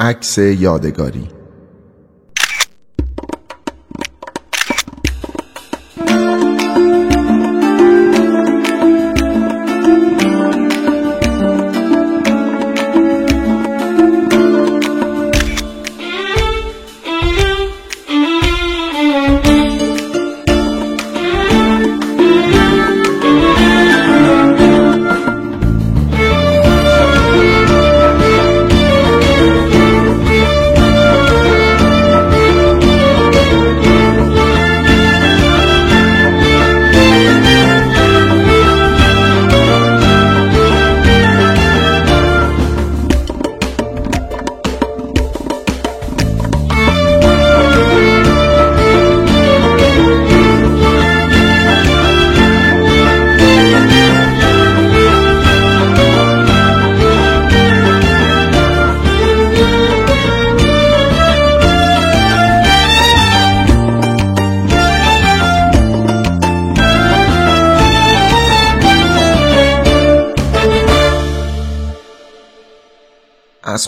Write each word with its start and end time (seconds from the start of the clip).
عکس 0.00 0.38
یادگاری. 0.38 1.28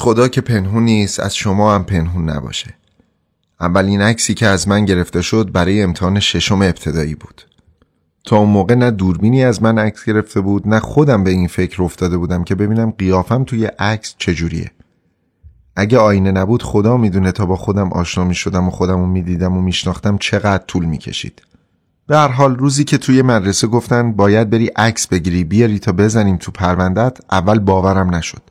خدا 0.01 0.29
که 0.29 0.41
پنهون 0.41 0.85
نیست 0.85 1.21
از 1.21 1.37
شما 1.37 1.75
هم 1.75 1.85
پنهون 1.85 2.31
نباشه. 2.31 2.75
اولین 3.61 4.01
عکسی 4.01 4.35
که 4.35 4.47
از 4.47 4.69
من 4.69 4.85
گرفته 4.85 5.23
شد 5.23 5.53
برای 5.53 5.83
امتحان 5.83 6.21
ششم 6.21 6.63
ابتدایی 6.63 7.15
بود. 7.15 7.43
تا 8.25 8.37
اون 8.37 8.49
موقع 8.49 8.75
نه 8.75 8.91
دوربینی 8.91 9.45
از 9.45 9.63
من 9.63 9.79
عکس 9.79 10.05
گرفته 10.05 10.41
بود 10.41 10.69
نه 10.69 10.81
خودم 10.81 11.25
به 11.25 11.31
این 11.31 11.49
فکر 11.49 11.83
افتاده 11.83 12.17
بودم 12.17 12.45
که 12.45 12.55
ببینم 12.55 12.91
قیافم 12.91 13.45
توی 13.45 13.65
عکس 13.65 14.15
چجوریه. 14.19 14.71
اگه 15.77 15.99
آینه 15.99 16.33
نبود 16.33 16.63
خدا 16.63 16.97
می‌دونه 16.97 17.33
تا 17.33 17.47
با 17.47 17.57
خودم 17.57 17.93
آشنا 17.93 18.25
می 18.25 18.35
شدم 18.35 18.69
و 18.69 18.71
خودم 18.71 19.01
رو 19.01 19.07
می‌دیدم 19.07 19.57
و 19.57 19.61
میشناختم 19.61 20.19
چقدر 20.19 20.65
طول 20.67 20.85
می‌کشید. 20.85 21.43
به 22.07 22.17
هر 22.17 22.29
حال 22.29 22.57
روزی 22.57 22.85
که 22.85 22.99
توی 22.99 23.23
مدرسه 23.23 23.67
گفتن 23.67 24.13
باید 24.13 24.51
بری 24.51 24.67
عکس 24.67 25.07
بگیری 25.07 25.45
بیاری 25.45 25.79
تا 25.79 25.93
بزنیم 25.93 26.37
تو 26.37 26.53
پروندت 26.53 27.19
اول 27.31 27.59
باورم 27.59 28.15
نشد. 28.15 28.43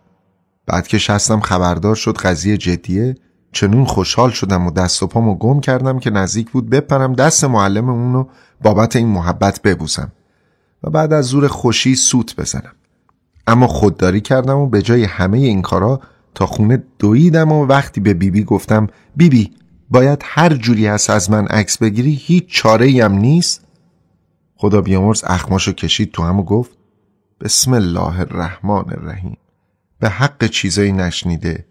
بعد 0.70 0.88
که 0.88 0.98
شستم 0.98 1.40
خبردار 1.40 1.96
شد 1.96 2.18
قضیه 2.18 2.58
جدیه. 2.58 3.16
چنون 3.52 3.86
خوشحال 3.86 4.30
شدم 4.30 4.68
و 4.68 4.72
دست 4.72 5.04
و 5.04 5.08
پامو 5.08 5.36
گم 5.36 5.60
کردم 5.60 6.00
که 6.00 6.10
نزدیک 6.10 6.52
بود 6.52 6.70
بپرم 6.70 7.14
دست 7.14 7.44
معلم 7.44 7.90
اونو 7.90 8.26
بابت 8.62 8.96
این 8.96 9.08
محبت 9.08 9.62
ببوسم 9.62 10.12
و 10.84 10.90
بعد 10.90 11.14
از 11.14 11.26
زور 11.26 11.48
خوشی 11.48 11.96
سوت 11.96 12.36
بزنم. 12.36 12.76
اما 13.48 13.68
خودداری 13.68 14.22
کردم 14.22 14.58
و 14.58 14.68
به 14.68 14.82
جای 14.82 15.04
همه 15.04 15.38
این 15.38 15.62
کارا 15.62 16.02
تا 16.36 16.46
خونه 16.46 16.84
دویدم 17.00 17.52
و 17.52 17.66
وقتی 17.66 18.02
به 18.02 18.14
بیبی 18.14 18.40
بی 18.40 18.44
گفتم 18.44 18.88
بیبی 19.16 19.44
بی 19.44 19.56
باید 19.90 20.22
هر 20.26 20.54
جوری 20.54 20.88
هست 20.88 21.10
از 21.10 21.32
من 21.32 21.48
عکس 21.48 21.78
بگیری 21.78 22.14
هیچ 22.14 22.46
چاره 22.48 23.04
هم 23.04 23.12
نیست؟ 23.12 23.66
خدا 24.56 24.82
بیامرز 24.82 25.24
اخماشو 25.24 25.72
کشید 25.72 26.12
تو 26.12 26.24
هم 26.24 26.40
و 26.40 26.44
گفت 26.44 26.72
بسم 27.42 27.74
الله 27.74 28.20
الرحمن 28.20 28.86
الرحیم. 28.92 29.38
به 30.00 30.10
حق 30.10 30.46
چیزایی 30.46 30.92
نشنیده. 30.92 31.66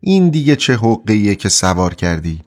این 0.00 0.28
دیگه 0.28 0.56
چه 0.56 0.76
حقیه 0.76 1.34
که 1.34 1.48
سوار 1.48 1.94
کردی؟ 1.94 2.40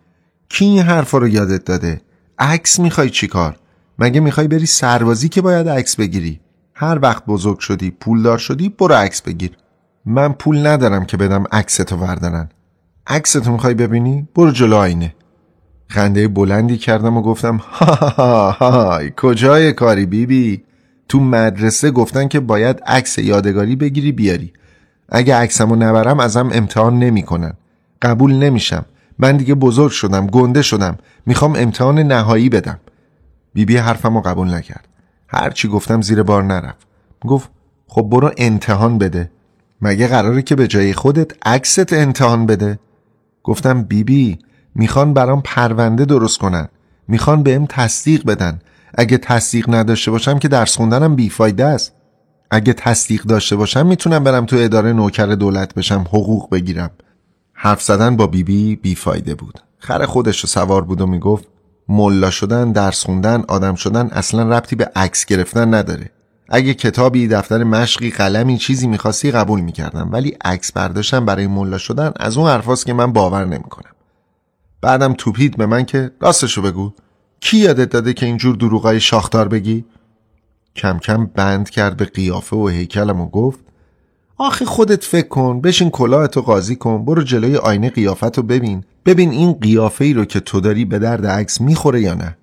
کی 0.49 0.65
این 0.65 0.81
حرفا 0.81 1.17
رو 1.17 1.27
یادت 1.27 1.65
داده؟ 1.65 2.01
عکس 2.39 2.79
می‌خوای 2.79 3.09
چیکار 3.09 3.55
مگه 3.99 4.19
می‌خوای 4.19 4.47
بری 4.47 4.65
سربازی 4.65 5.29
که 5.29 5.41
باید 5.41 5.69
عکس 5.69 5.95
بگیری؟ 5.95 6.39
هر 6.73 6.99
وقت 7.01 7.25
بزرگ 7.25 7.59
شدی 7.59 7.91
پولدار 7.91 8.37
شدی 8.37 8.69
برو 8.69 8.95
عکس 8.95 9.21
بگیر. 9.21 9.51
من 10.05 10.33
پول 10.33 10.67
ندارم 10.67 11.05
که 11.05 11.17
بدم 11.17 11.43
عکستو 11.51 11.95
وردارن. 11.95 12.49
عکستو 13.07 13.51
می‌خوای 13.51 13.73
ببینی؟ 13.73 14.27
برو 14.35 14.51
جلو 14.51 14.75
آینه. 14.75 15.15
خنده 15.87 16.27
بلندی 16.27 16.77
کردم 16.77 17.17
و 17.17 17.21
گفتم 17.21 17.57
ها 17.57 17.95
ها 17.95 18.51
ها 18.51 19.01
کجای 19.17 19.73
کاری 19.73 20.05
بیبی؟ 20.05 20.57
بی؟ 20.57 20.63
تو 21.09 21.19
مدرسه 21.19 21.91
گفتن 21.91 22.27
که 22.27 22.39
باید 22.39 22.79
عکس 22.85 23.17
یادگاری 23.17 23.75
بگیری 23.75 24.11
بیاری. 24.11 24.53
اگه 25.13 25.35
عکسمو 25.35 25.75
نبرم 25.75 26.19
ازم 26.19 26.49
امتحان 26.53 26.99
نمی‌کنن. 26.99 27.53
قبول 28.01 28.33
نمیشم. 28.33 28.85
من 29.19 29.37
دیگه 29.37 29.55
بزرگ 29.55 29.91
شدم 29.91 30.27
گنده 30.27 30.61
شدم. 30.61 30.97
می‌خوام 31.25 31.55
امتحان 31.55 31.99
نهایی 31.99 32.49
بدم. 32.49 32.79
بیبی 33.53 33.77
حرفمو 33.77 34.21
قبول 34.21 34.53
نکرد. 34.53 34.87
هرچی 35.27 35.67
گفتم 35.67 36.01
زیر 36.01 36.23
بار 36.23 36.43
نرفت. 36.43 36.87
گفت 37.27 37.49
خب 37.87 38.01
برو 38.01 38.31
امتحان 38.37 38.97
بده. 38.97 39.31
مگه 39.81 40.07
قراره 40.07 40.41
که 40.41 40.55
به 40.55 40.67
جای 40.67 40.93
خودت 40.93 41.31
عکست 41.47 41.93
امتحان 41.93 42.45
بده؟ 42.45 42.79
گفتم 43.43 43.83
بیبی 43.83 44.39
می‌خوان 44.75 45.13
برام 45.13 45.41
پرونده 45.45 46.05
درست 46.05 46.37
کنن. 46.37 46.67
می‌خوان 47.07 47.43
بهم 47.43 47.65
تصدیق 47.65 48.25
بدن. 48.25 48.59
اگه 48.97 49.17
تصدیق 49.17 49.65
نداشته 49.69 50.11
باشم 50.11 50.39
که 50.39 50.47
درس 50.47 50.77
خوندنم 50.77 51.15
بیفایده 51.15 51.65
است. 51.65 51.93
اگه 52.55 52.73
تصدیق 52.73 53.23
داشته 53.23 53.55
باشم 53.55 53.85
می‌تونم 53.85 54.23
برم 54.23 54.45
تو 54.45 54.55
اداره 54.59 54.93
نوکر 54.93 55.25
دولت 55.25 55.73
بشم 55.73 56.05
حقوق 56.07 56.49
بگیرم. 56.49 56.91
حرف 57.53 57.81
زدن 57.81 58.15
با 58.15 58.27
بیبی 58.27 58.53
بی 58.53 58.75
بیفایده 58.75 59.35
بود. 59.35 59.59
خر 59.77 60.05
خودش 60.05 60.39
رو 60.39 60.49
سوار 60.49 60.81
بود 60.81 61.01
و 61.01 61.07
می‌گفت 61.07 61.47
ملا 61.87 62.29
شدن 62.29 62.71
درس 62.71 63.05
خوندن 63.05 63.43
آدم 63.47 63.75
شدن 63.75 64.07
اصلا 64.07 64.57
ربطی 64.57 64.75
به 64.75 64.91
عکس 64.95 65.25
گرفتن 65.25 65.73
نداره. 65.73 66.09
اگه 66.49 66.73
کتابی 66.73 67.27
دفتر 67.27 67.63
مشقی 67.63 68.09
قلمی 68.09 68.57
چیزی 68.57 68.87
می‌خواستی 68.87 69.31
قبول 69.31 69.61
می‌کردم 69.61 70.09
ولی 70.11 70.37
عکس 70.45 70.71
برداشتن 70.71 71.25
برای 71.25 71.47
ملا 71.47 71.77
شدن 71.77 72.11
از 72.19 72.37
اون 72.37 72.49
حرفاست 72.49 72.85
که 72.85 72.93
من 72.93 73.13
باور 73.13 73.45
نمی‌کنم. 73.45 73.91
بعدم 74.81 75.13
توپید 75.13 75.57
به 75.57 75.65
من 75.65 75.85
که 75.85 76.11
راستشو 76.21 76.61
بگو. 76.61 76.93
کی 77.39 77.57
یادت 77.57 77.89
داده 77.89 78.13
که 78.13 78.25
اینجور 78.25 78.55
دروغای 78.55 78.99
شاختار 78.99 79.47
بگی؟ 79.47 79.85
کم 80.75 80.99
کم 80.99 81.25
بند 81.25 81.69
کرد 81.69 81.97
به 81.97 82.05
قیافه 82.05 82.55
و 82.55 82.67
هیکلم 82.67 83.21
و 83.21 83.29
گفت 83.29 83.59
آخه 84.37 84.65
خودت 84.65 85.03
فکر 85.03 85.27
کن 85.27 85.61
بشین 85.61 85.89
کلاهتو 85.89 86.41
قاضی 86.41 86.75
کن 86.75 87.05
برو 87.05 87.23
جلوی 87.23 87.57
آینه 87.57 87.89
قیافتو 87.89 88.43
ببین. 88.43 88.83
ببین 89.05 89.31
این 89.31 89.53
قیافه 89.53 90.05
ای 90.05 90.13
رو 90.13 90.25
که 90.25 90.39
تو 90.39 90.59
داری 90.59 90.85
به 90.85 90.99
درد 90.99 91.25
عکس 91.25 91.61
می‌خوره 91.61 92.01
یا 92.01 92.13
نه. 92.13 92.37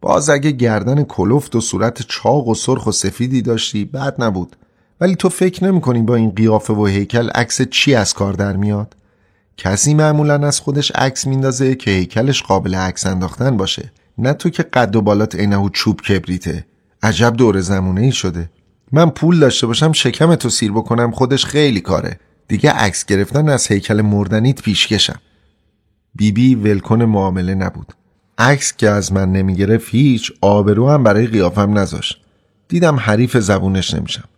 باز 0.00 0.30
اگه 0.30 0.50
گردن 0.50 1.02
کلفت 1.04 1.56
و 1.56 1.60
صورت 1.60 2.02
چاق 2.02 2.48
و 2.48 2.54
سرخ 2.54 2.86
و 2.86 2.92
سفیدی 2.92 3.42
داشتی 3.42 3.84
بد 3.84 4.22
نبود. 4.22 4.56
ولی 5.00 5.16
تو 5.16 5.28
فکر 5.28 5.64
نمی 5.64 6.02
با 6.02 6.14
این 6.14 6.30
قیافه 6.30 6.72
و 6.72 6.86
هیکل 6.86 7.30
عکس 7.30 7.62
چی 7.62 7.94
از 7.94 8.14
کار 8.14 8.32
در 8.32 8.56
میاد؟ 8.56 8.96
کسی 9.56 9.94
معمولا 9.94 10.34
از 10.34 10.60
خودش 10.60 10.92
عکس 10.94 11.26
میندازه 11.26 11.74
که 11.74 11.90
هیکلش 11.90 12.42
قابل 12.42 12.74
عکس 12.74 13.06
انداختن 13.06 13.56
باشه. 13.56 13.92
نه 14.18 14.32
تو 14.32 14.50
که 14.50 14.62
قد 14.62 14.96
و 14.96 15.02
بالات 15.02 15.34
عینه 15.34 15.70
چوب 15.72 16.00
کبریته. 16.00 16.66
عجب 17.06 17.36
دور 17.36 17.60
زمونه 17.60 18.00
ای 18.00 18.12
شده. 18.12 18.50
من 18.92 19.10
پول 19.10 19.38
داشته 19.38 19.66
باشم 19.66 19.92
شکم 19.92 20.34
تو 20.34 20.48
سیر 20.50 20.72
بکنم 20.72 21.10
خودش 21.10 21.44
خیلی 21.44 21.80
کاره. 21.80 22.20
دیگه 22.48 22.70
عکس 22.70 23.04
گرفتن 23.04 23.48
از 23.48 23.66
هیکل 23.66 24.00
مردنیت 24.00 24.62
پیشکشم. 24.62 25.20
بیبی 26.14 26.54
ولکن 26.54 27.02
معامله 27.02 27.54
نبود. 27.54 27.92
عکس 28.38 28.76
که 28.76 28.90
از 28.90 29.12
من 29.12 29.32
نمی‌گرفت 29.32 29.86
هیچ 29.90 30.32
آبرو 30.40 30.90
هم 30.90 31.02
برای 31.02 31.26
قیافم 31.26 31.78
نذاشت. 31.78 32.22
دیدم 32.68 32.96
حریف 32.96 33.36
زبونش 33.36 33.94
نمیشم. 33.94 34.28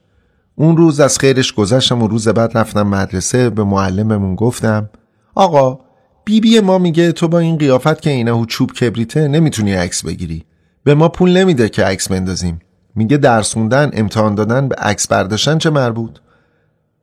اون 0.54 0.76
روز 0.76 1.00
از 1.00 1.18
خیرش 1.18 1.52
گذشتم 1.52 2.02
و 2.02 2.08
روز 2.08 2.28
بعد 2.28 2.58
رفتم 2.58 2.82
مدرسه 2.82 3.50
به 3.50 3.64
معلممون 3.64 4.34
گفتم 4.34 4.90
آقا 5.34 5.80
بیبی 6.24 6.50
بی 6.50 6.60
ما 6.60 6.78
میگه 6.78 7.12
تو 7.12 7.28
با 7.28 7.38
این 7.38 7.58
قیافت 7.58 8.02
که 8.02 8.10
اینه 8.10 8.46
چوب 8.46 8.72
کبریته 8.72 9.28
نمی‌تونی 9.28 9.72
عکس 9.72 10.04
بگیری. 10.04 10.44
به 10.84 10.94
ما 10.94 11.08
پول 11.08 11.36
نمیده 11.36 11.68
که 11.68 11.84
عکس 11.84 12.08
بندازیم. 12.08 12.60
میگه 12.94 13.16
درس 13.16 13.52
خوندن 13.52 13.90
امتحان 13.92 14.34
دادن 14.34 14.68
به 14.68 14.74
عکس 14.74 15.08
برداشتن 15.08 15.58
چه 15.58 15.70
مربوط؟ 15.70 16.18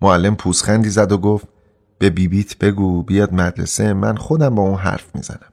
معلم 0.01 0.36
پوزخندی 0.36 0.89
زد 0.89 1.12
و 1.12 1.18
گفت 1.18 1.48
به 2.00 2.10
بیبیت 2.10 2.57
بگو 2.57 3.04
بیاد 3.04 3.33
مدرسه 3.33 3.94
من 3.94 4.16
خودم 4.16 4.56
با 4.56 4.62
اون 4.62 4.75
حرف 4.75 5.16
می‌زنم. 5.16 5.51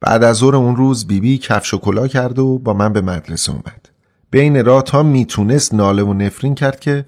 بعد 0.00 0.24
از 0.24 0.36
ظهر 0.36 0.56
اون 0.56 0.76
روز 0.76 1.06
بیبی 1.06 1.30
بی 1.30 1.38
کفش 1.38 1.74
و 1.74 1.78
کلا 1.78 2.08
کرد 2.08 2.38
و 2.38 2.58
با 2.58 2.72
من 2.72 2.92
به 2.92 3.00
مدرسه 3.00 3.52
اومد. 3.52 3.88
بین 4.30 4.64
راه 4.64 4.82
تا 4.82 5.02
می‌تونست 5.02 5.74
ناله 5.74 6.02
و 6.02 6.12
نفرین 6.12 6.54
کرد 6.54 6.80
که 6.80 7.06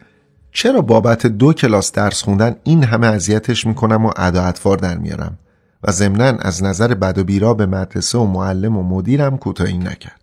چرا 0.53 0.81
بابت 0.81 1.27
دو 1.27 1.53
کلاس 1.53 1.93
درس 1.93 2.23
خوندن 2.23 2.57
این 2.65 2.85
همه 2.85 3.07
اذیتش 3.07 3.67
می‌کنم 3.67 4.07
و 4.07 4.11
ادا 4.17 4.53
در 4.77 4.99
میارم؟ 4.99 5.39
و 5.82 5.93
ضمنا 5.93 6.25
از 6.25 6.62
نظر 6.62 6.94
بد 6.94 7.19
و 7.19 7.25
بیرا 7.25 7.55
به 7.55 7.67
مدرسه 7.67 8.19
و 8.19 8.25
معلم 8.25 8.76
و 8.76 8.82
مدیرم 8.82 9.38
کوتاهی 9.38 9.78
نکرد. 9.78 10.20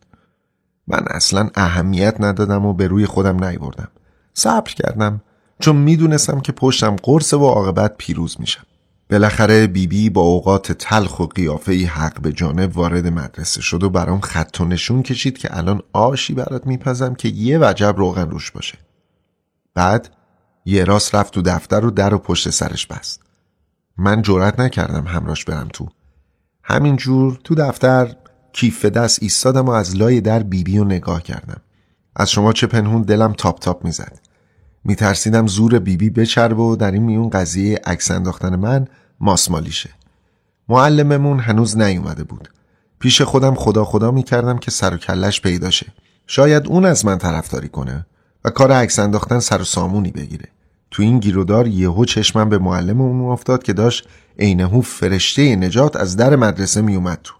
من 0.87 1.05
اصلا 1.07 1.49
اهمیت 1.55 2.15
ندادم 2.19 2.65
و 2.65 2.73
به 2.73 2.87
روی 2.87 3.05
خودم 3.05 3.43
نیوردم. 3.43 3.87
صبر 4.33 4.71
کردم 4.71 5.21
چون 5.59 5.75
می‌دونستم 5.75 6.39
که 6.39 6.51
پشتم 6.51 6.95
قرص 7.03 7.33
و 7.33 7.47
عاقبت 7.47 7.97
پیروز 7.97 8.35
میشم. 8.39 8.63
بالاخره 9.09 9.67
بیبی 9.67 9.87
بی 9.87 10.09
با 10.09 10.21
اوقات 10.21 10.71
تلخ 10.71 11.19
و 11.19 11.25
قیافه 11.25 11.85
حق 11.85 12.21
به 12.21 12.31
جانب 12.31 12.77
وارد 12.77 13.07
مدرسه 13.07 13.61
شد 13.61 13.83
و 13.83 13.89
برام 13.89 14.21
خط 14.21 14.61
و 14.61 14.65
نشون 14.65 15.03
کشید 15.03 15.37
که 15.37 15.57
الان 15.57 15.81
آشی 15.93 16.33
برات 16.33 16.67
میپزم 16.67 17.13
که 17.13 17.29
یه 17.29 17.59
وجب 17.61 17.95
روغن 17.97 18.29
روش 18.29 18.51
باشه. 18.51 18.77
بعد 19.73 20.09
یه 20.65 20.83
راست 20.83 21.15
رفت 21.15 21.33
تو 21.33 21.41
دفتر 21.41 21.85
و 21.85 21.91
در 21.91 22.13
و 22.13 22.17
پشت 22.17 22.49
سرش 22.49 22.87
بست. 22.87 23.22
من 23.97 24.21
جرأت 24.21 24.59
نکردم 24.59 25.07
همراش 25.07 25.45
برم 25.45 25.67
تو. 25.73 25.87
همینجور 26.63 27.39
تو 27.43 27.55
دفتر 27.55 28.15
کیف 28.53 28.85
دست 28.85 29.19
ایستادم 29.23 29.65
و 29.65 29.69
از 29.69 29.95
لای 29.95 30.21
در 30.21 30.43
بیبی 30.43 30.71
بی 30.71 30.79
و 30.79 30.83
نگاه 30.83 31.23
کردم. 31.23 31.61
از 32.15 32.31
شما 32.31 32.53
چه 32.53 32.67
پنهون 32.67 33.01
دلم 33.01 33.33
تاپ 33.33 33.59
تاپ 33.59 33.85
می‌زد. 33.85 34.19
میترسیدم 34.83 35.47
زور 35.47 35.79
بیبی 35.79 36.09
بی 36.09 36.21
بچرب 36.21 36.59
و 36.59 36.75
در 36.75 36.91
این 36.91 37.03
میون 37.03 37.29
قضیه 37.29 37.79
عکس 37.85 38.11
انداختن 38.11 38.55
من 38.55 38.87
ماسمالیشه. 39.19 39.89
معلممون 40.69 41.39
هنوز 41.39 41.77
نیومده 41.77 42.23
بود. 42.23 42.49
پیش 42.99 43.21
خودم 43.21 43.55
خدا 43.55 43.85
خدا 43.85 44.11
می‌کردم 44.11 44.57
که 44.57 44.71
سر 44.71 44.93
و 44.93 44.97
کلش 44.97 45.41
پیداشه 45.41 45.85
شاید 46.27 46.67
اون 46.67 46.85
از 46.85 47.05
من 47.05 47.17
طرفداری 47.17 47.69
کنه 47.69 48.05
و 48.45 48.49
کار 48.49 48.71
عکس 48.71 48.99
انداختن 48.99 49.39
سر 49.39 49.61
و 49.61 49.63
سامونی 49.63 50.11
بگیره. 50.11 50.52
تو 50.93 51.03
این 51.03 51.19
گیرودار 51.19 51.67
یهو 51.67 52.05
چشمم 52.05 52.49
به 52.49 52.57
معلم 52.57 53.01
اون 53.01 53.31
افتاد 53.31 53.63
که 53.63 53.73
داشت 53.73 54.07
عینهو 54.39 54.81
فرشته 54.81 55.55
نجات 55.55 55.95
از 55.95 56.17
در 56.17 56.35
مدرسه 56.35 56.81
میومد 56.81 57.19
تو. 57.23 57.33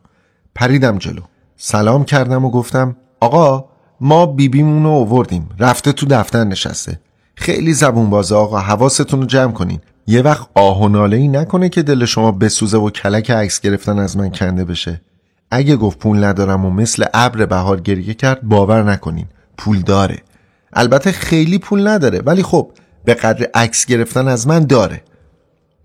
پریدم 0.56 0.98
جلو. 0.98 1.22
سلام 1.58 2.06
کردم 2.06 2.46
و 2.46 2.50
گفتم 2.50 2.96
آقا 3.20 3.66
ما 4.02 4.26
بیبیمون 4.26 4.84
رو 4.84 4.90
اووردیم. 4.90 5.50
رفته 5.60 5.92
تو 5.92 6.06
دفتر 6.06 6.44
نشسته. 6.44 7.00
خیلی 7.36 7.74
زبون 7.74 8.10
بازه 8.10 8.36
آقا 8.36 8.60
حواستون 8.60 9.22
رو 9.22 9.28
جمع 9.28 9.52
کنین. 9.52 9.80
یه 10.08 10.22
وقت 10.22 10.48
آه 10.56 10.82
و 10.82 10.90
ناله 10.90 11.18
ای 11.18 11.28
نکنه 11.28 11.70
که 11.70 11.84
دل 11.84 12.06
شما 12.06 12.32
بسوزه 12.32 12.78
و 12.78 12.90
کلک 12.90 13.32
عکس 13.32 13.62
گرفتن 13.62 14.00
از 14.00 14.18
من 14.18 14.30
کنده 14.30 14.66
بشه. 14.66 15.02
اگه 15.52 15.76
گفت 15.76 16.00
پول 16.00 16.24
ندارم 16.24 16.66
و 16.66 16.70
مثل 16.70 17.06
ابر 17.14 17.46
بهار 17.46 17.82
گریه 17.82 18.14
کرد 18.14 18.42
باور 18.42 18.84
نکنین. 18.84 19.26
پول 19.58 19.82
داره. 19.82 20.18
البته 20.74 21.12
خیلی 21.12 21.58
پول 21.58 21.88
نداره 21.88 22.22
ولی 22.26 22.44
خب 22.44 22.72
به 23.06 23.14
قدر 23.14 23.50
عکس 23.54 23.86
گرفتن 23.86 24.28
از 24.28 24.48
من 24.48 24.66
داره. 24.66 25.04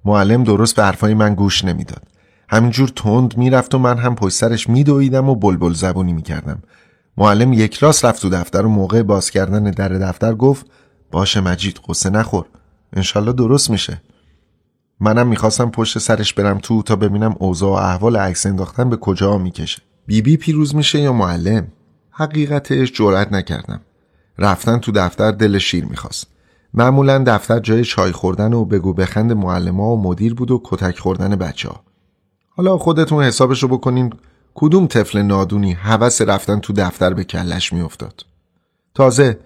معلم 0.05 0.45
درست 0.45 0.77
به 0.77 0.83
حرفای 0.83 1.15
من 1.15 1.35
گوش 1.35 1.65
نمی‌داد. 1.65 2.03
همینجور 2.49 2.89
تند 2.89 3.37
می‌رفت 3.37 3.75
و 3.75 3.79
من 3.79 3.99
هم 3.99 4.15
پشت 4.15 4.35
سرش 4.35 4.69
میدویدم 4.69 5.29
و 5.29 5.35
بلبل 5.35 5.73
زبونی 5.73 6.13
می‌کردم. 6.13 6.63
معلم 7.17 7.53
یک 7.53 7.75
راست 7.75 8.05
رفت 8.05 8.23
تو 8.23 8.29
دفتر 8.29 8.67
و 8.67 8.69
موقع 8.69 9.03
باز 9.03 9.31
کردن 9.31 9.65
در 9.71 9.89
دفتر 9.89 10.35
گفت 10.35 10.67
باشه 11.11 11.41
مجید 11.41 11.81
قصه 11.89 12.11
نخور. 12.11 12.47
انشالله 12.93 13.33
درست 13.33 13.71
میشه. 13.71 14.03
منم 15.01 15.29
می‌خواستم 15.29 15.71
پشت 15.71 15.99
سرش 15.99 16.35
برم 16.35 16.59
تو 16.59 16.83
تا 16.83 16.97
ببینم 16.97 17.37
اوضاع 17.39 17.71
و 17.71 17.75
احوال 17.75 18.17
عکس 18.17 18.47
انداختن 18.47 18.91
به 18.91 18.97
کجا 18.97 19.39
می‌کشه. 19.39 19.83
بیبی 20.07 20.37
پیروز 20.37 20.75
میشه 20.75 21.01
یا 21.01 21.13
معلم؟ 21.13 21.69
حقیقتش 22.11 22.93
جرأت 22.93 23.33
نکردم. 23.33 23.81
رفتن 24.39 24.79
تو 24.79 24.93
دفتر 24.93 25.31
دل 25.31 25.59
شیر 25.59 25.85
می‌خواست. 25.85 26.27
معمولا 26.75 27.25
دفتر 27.27 27.59
جای 27.59 27.85
چای 27.85 28.13
خوردن 28.13 28.53
و 28.53 28.65
بگو 28.65 28.93
بخند 28.93 29.33
معلم 29.33 29.81
و 29.81 29.97
مدیر 29.97 30.35
بود 30.35 30.51
و 30.51 30.61
کتک 30.65 30.99
خوردن 30.99 31.37
بچه 31.37 31.69
ها. 31.69 31.81
حالا 32.51 32.79
خودتون 32.79 33.25
حسابش 33.25 33.63
رو 33.63 33.69
بکنین 33.69 34.13
کدوم 34.55 34.87
طفل 34.87 35.23
نادونی 35.23 35.73
هوس 35.73 36.23
رفتن 36.23 36.61
تو 36.61 36.73
دفتر 36.73 37.15
به 37.15 37.25
کلش 37.25 37.73
میافتاد. 37.73 38.25
تازه 38.95 39.39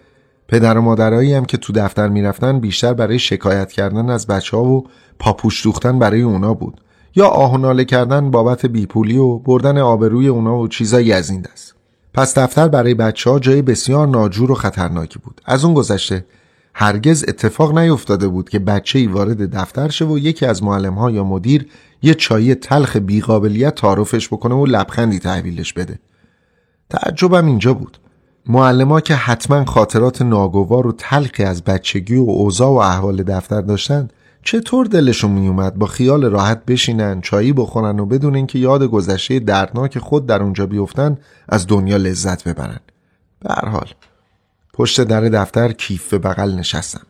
پدر 0.48 0.78
و 0.78 0.80
مادرایی 0.80 1.34
هم 1.34 1.44
که 1.44 1.56
تو 1.56 1.72
دفتر 1.72 2.08
می‌رفتن 2.08 2.60
بیشتر 2.60 2.94
برای 2.94 3.18
شکایت 3.18 3.72
کردن 3.72 4.10
از 4.10 4.26
بچه 4.26 4.56
ها 4.56 4.64
و 4.64 4.86
پاپوش 5.18 5.64
دوختن 5.64 5.98
برای 5.98 6.22
اونا 6.22 6.54
بود 6.54 6.80
یا 7.14 7.26
آهناله 7.26 7.84
کردن 7.84 8.30
بابت 8.30 8.66
بیپولی 8.66 9.18
و 9.18 9.38
بردن 9.38 9.78
آبروی 9.78 10.28
اونا 10.28 10.58
و 10.58 10.68
چیزایی 10.68 11.12
از 11.12 11.30
این 11.30 11.40
دست 11.40 11.74
پس 12.14 12.38
دفتر 12.38 12.68
برای 12.68 12.94
بچه 12.94 13.30
ها 13.30 13.38
جای 13.38 13.62
بسیار 13.62 14.08
ناجور 14.08 14.50
و 14.50 14.54
خطرناکی 14.54 15.18
بود 15.18 15.40
از 15.44 15.64
اون 15.64 15.74
گذشته 15.74 16.24
هرگز 16.74 17.24
اتفاق 17.28 17.78
نیفتاده 17.78 18.28
بود 18.28 18.48
که 18.48 18.58
بچه 18.58 18.98
ای 18.98 19.06
وارد 19.06 19.56
دفتر 19.56 19.88
شه 19.88 20.04
و 20.04 20.18
یکی 20.18 20.46
از 20.46 20.62
معلم 20.62 20.94
ها 20.94 21.10
یا 21.10 21.24
مدیر 21.24 21.68
یه 22.02 22.14
چای 22.14 22.54
تلخ 22.54 22.96
بیقابلیت 22.96 23.74
تعارفش 23.74 24.28
بکنه 24.28 24.54
و 24.54 24.66
لبخندی 24.66 25.18
تحویلش 25.18 25.72
بده. 25.72 25.98
تعجبم 26.90 27.46
اینجا 27.46 27.74
بود. 27.74 27.98
معلم 28.46 29.00
که 29.00 29.14
حتما 29.14 29.64
خاطرات 29.64 30.22
ناگوار 30.22 30.86
و 30.86 30.92
تلخی 30.92 31.44
از 31.44 31.64
بچگی 31.64 32.16
و 32.16 32.30
اوضاع 32.30 32.68
و 32.68 32.76
احوال 32.76 33.22
دفتر 33.22 33.60
داشتند 33.60 34.12
چطور 34.42 34.86
دلشون 34.86 35.30
میومد 35.30 35.74
با 35.74 35.86
خیال 35.86 36.24
راحت 36.24 36.64
بشینن 36.64 37.20
چایی 37.20 37.52
بخورن 37.52 38.00
و 38.00 38.06
بدون 38.06 38.36
اینکه 38.36 38.58
یاد 38.58 38.82
گذشته 38.82 39.38
دردناک 39.38 39.98
خود 39.98 40.26
در 40.26 40.42
اونجا 40.42 40.66
بیفتن 40.66 41.18
از 41.48 41.66
دنیا 41.66 41.96
لذت 41.96 42.48
ببرن؟ 42.48 42.80
به 43.40 43.54
هر 43.54 43.68
حال. 43.68 43.88
پشت 44.72 45.00
در 45.00 45.20
دفتر 45.20 45.72
کیف 45.72 46.10
به 46.10 46.18
بغل 46.18 46.54
نشستم. 46.54 47.06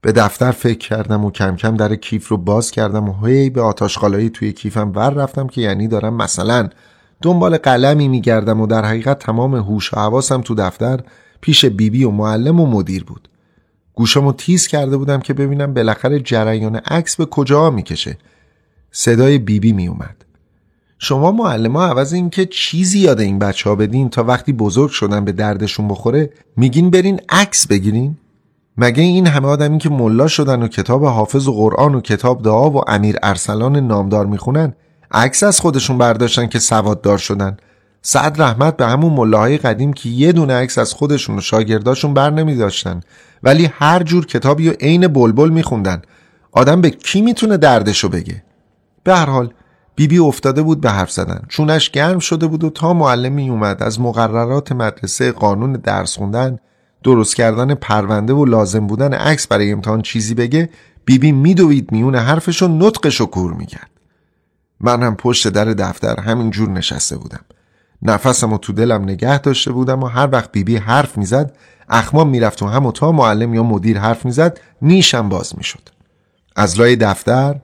به 0.00 0.12
دفتر 0.12 0.50
فکر 0.50 0.88
کردم 0.88 1.24
و 1.24 1.30
کم 1.30 1.56
کم 1.56 1.76
در 1.76 1.96
کیف 1.96 2.28
رو 2.28 2.36
باز 2.36 2.70
کردم 2.70 3.08
و 3.08 3.26
هی 3.26 3.50
به 3.50 3.62
آتاشخالایی 3.62 4.30
توی 4.30 4.52
کیفم 4.52 4.92
ور 4.94 5.10
رفتم 5.10 5.46
که 5.46 5.60
یعنی 5.60 5.88
دارم 5.88 6.14
مثلا 6.14 6.68
دنبال 7.22 7.56
قلمی 7.56 8.08
میگردم 8.08 8.60
و 8.60 8.66
در 8.66 8.84
حقیقت 8.84 9.18
تمام 9.18 9.54
هوش 9.54 9.94
و 9.94 9.96
حواسم 9.96 10.40
تو 10.40 10.54
دفتر 10.54 11.00
پیش 11.40 11.64
بیبی 11.64 11.90
بی 11.90 12.04
و 12.04 12.10
معلم 12.10 12.60
و 12.60 12.66
مدیر 12.66 13.04
بود. 13.04 13.28
گوشمو 13.94 14.32
تیز 14.32 14.66
کرده 14.66 14.96
بودم 14.96 15.20
که 15.20 15.34
ببینم 15.34 15.74
بالاخره 15.74 16.20
جریان 16.20 16.76
عکس 16.76 17.16
به 17.16 17.26
کجا 17.26 17.70
می‌کشه. 17.70 18.18
صدای 18.92 19.38
بیبی 19.38 19.58
بی 19.58 19.72
می 19.72 19.88
اومد 19.88 20.23
شما 20.98 21.32
معلم 21.32 21.76
ها 21.76 21.86
عوض 21.86 22.12
اینکه 22.12 22.46
چیزی 22.46 22.98
یاد 22.98 23.20
این 23.20 23.38
بچه 23.38 23.70
ها 23.70 23.76
بدین 23.76 24.10
تا 24.10 24.24
وقتی 24.24 24.52
بزرگ 24.52 24.90
شدن 24.90 25.24
به 25.24 25.32
دردشون 25.32 25.88
بخوره 25.88 26.30
میگین 26.56 26.90
برین 26.90 27.20
عکس 27.28 27.66
بگیرین؟ 27.66 28.16
مگه 28.76 29.02
این 29.02 29.26
همه 29.26 29.48
آدمی 29.48 29.78
که 29.78 29.90
ملا 29.90 30.28
شدن 30.28 30.62
و 30.62 30.68
کتاب 30.68 31.04
حافظ 31.04 31.48
و 31.48 31.52
قرآن 31.52 31.94
و 31.94 32.00
کتاب 32.00 32.42
دعا 32.42 32.70
و 32.70 32.90
امیر 32.90 33.16
ارسلان 33.22 33.76
نامدار 33.76 34.26
می‌خونن 34.26 34.74
عکس 35.10 35.42
از 35.42 35.60
خودشون 35.60 35.98
برداشتن 35.98 36.46
که 36.46 36.58
سواددار 36.58 37.18
شدن؟ 37.18 37.56
سعد 38.02 38.42
رحمت 38.42 38.76
به 38.76 38.86
همون 38.86 39.12
ملاهای 39.12 39.58
قدیم 39.58 39.92
که 39.92 40.08
یه 40.08 40.32
دونه 40.32 40.54
عکس 40.54 40.78
از 40.78 40.92
خودشون 40.92 41.38
و 41.38 41.40
شاگرداشون 41.40 42.14
بر 42.14 42.30
نمی 42.30 42.56
داشتن 42.56 43.00
ولی 43.42 43.70
هر 43.72 44.02
جور 44.02 44.26
کتابی 44.26 44.68
و 44.68 44.72
عین 44.72 45.08
بلبل 45.08 45.48
میخوندن. 45.48 46.02
آدم 46.52 46.80
به 46.80 46.90
کی 46.90 47.22
می‌تونه 47.22 47.56
دردشو 47.56 48.08
بگه؟ 48.08 48.42
به 49.04 49.14
هر 49.16 49.26
حال 49.26 49.52
بیبی 49.96 50.18
بی 50.18 50.18
افتاده 50.18 50.62
بود 50.62 50.80
به 50.80 50.90
حرف 50.90 51.10
زدن. 51.10 51.42
چونش 51.48 51.90
گرم 51.90 52.18
شده 52.18 52.46
بود 52.46 52.64
و 52.64 52.70
تا 52.70 52.94
معلمی 52.94 53.50
اومد 53.50 53.82
از 53.82 54.00
مقررات 54.00 54.72
مدرسه 54.72 55.32
قانون 55.32 55.72
درس 55.72 56.16
خوندن 56.16 56.58
درست 57.02 57.36
کردن 57.36 57.74
پرونده 57.74 58.32
و 58.32 58.44
لازم 58.44 58.86
بودن 58.86 59.14
عکس 59.14 59.46
برای 59.46 59.72
امتحان 59.72 60.02
چیزی 60.02 60.34
بگه 60.34 60.70
بیبی 61.04 61.32
میدوید 61.32 61.92
میون 61.92 62.14
حرفشو 62.14 62.68
نطقشو 62.68 63.26
کور 63.26 63.52
می‌کرد. 63.52 63.90
من 64.80 65.02
هم 65.02 65.16
پشت 65.16 65.48
در 65.48 65.64
دفتر 65.64 66.20
همین 66.20 66.50
جور 66.50 66.70
نشسته 66.70 67.16
بودم. 67.16 67.40
نفسم 68.02 68.52
و 68.52 68.58
تو 68.58 68.72
دلم 68.72 69.02
نگه 69.02 69.38
داشته 69.38 69.72
بودم 69.72 70.02
و 70.02 70.06
هر 70.06 70.28
وقت 70.32 70.52
بیبی 70.52 70.76
حرف 70.76 71.18
می‌زد 71.18 71.56
اخمام 71.88 72.28
می‌رفت 72.28 72.62
و 72.62 72.66
هم 72.66 72.86
و 72.86 72.92
تا 72.92 73.12
معلم 73.12 73.54
یا 73.54 73.62
مدیر 73.62 73.98
حرف 73.98 74.24
می‌زد 74.24 74.60
نیشم 74.82 75.28
باز 75.28 75.52
می‌شد. 75.56 75.88
از 76.56 76.80
لای 76.80 76.96
دفتر 76.96 77.60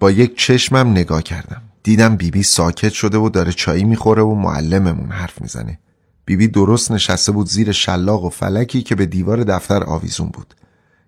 با 0.00 0.10
یک 0.10 0.38
چشمم 0.38 0.90
نگاه 0.90 1.22
کردم. 1.22 1.62
دیدم 1.84 2.16
بیبی 2.16 2.42
ساکت 2.42 2.92
شده 2.92 3.18
و 3.18 3.28
داره 3.28 3.52
چایی 3.52 3.84
می‌خوره 3.84 4.22
و 4.22 4.34
معلممون 4.34 5.10
حرف 5.10 5.42
می‌زنه. 5.42 5.78
بیبی 6.24 6.48
درست 6.48 6.92
نشسته 6.92 7.32
بود 7.32 7.48
زیر 7.48 7.72
شلاق 7.72 8.24
و 8.24 8.30
فلکی 8.30 8.82
که 8.82 8.94
به 8.94 9.06
دیوار 9.06 9.44
دفتر 9.44 9.84
آویزون 9.84 10.28
بود. 10.28 10.54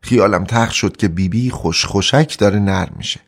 خیالم 0.00 0.44
تخت 0.44 0.72
شد 0.72 0.96
که 0.96 1.08
بیبی 1.08 1.50
خوش 1.50 1.84
خوشک 1.84 2.38
داره 2.38 2.58
نرم 2.58 2.94
میشه. 2.96 3.20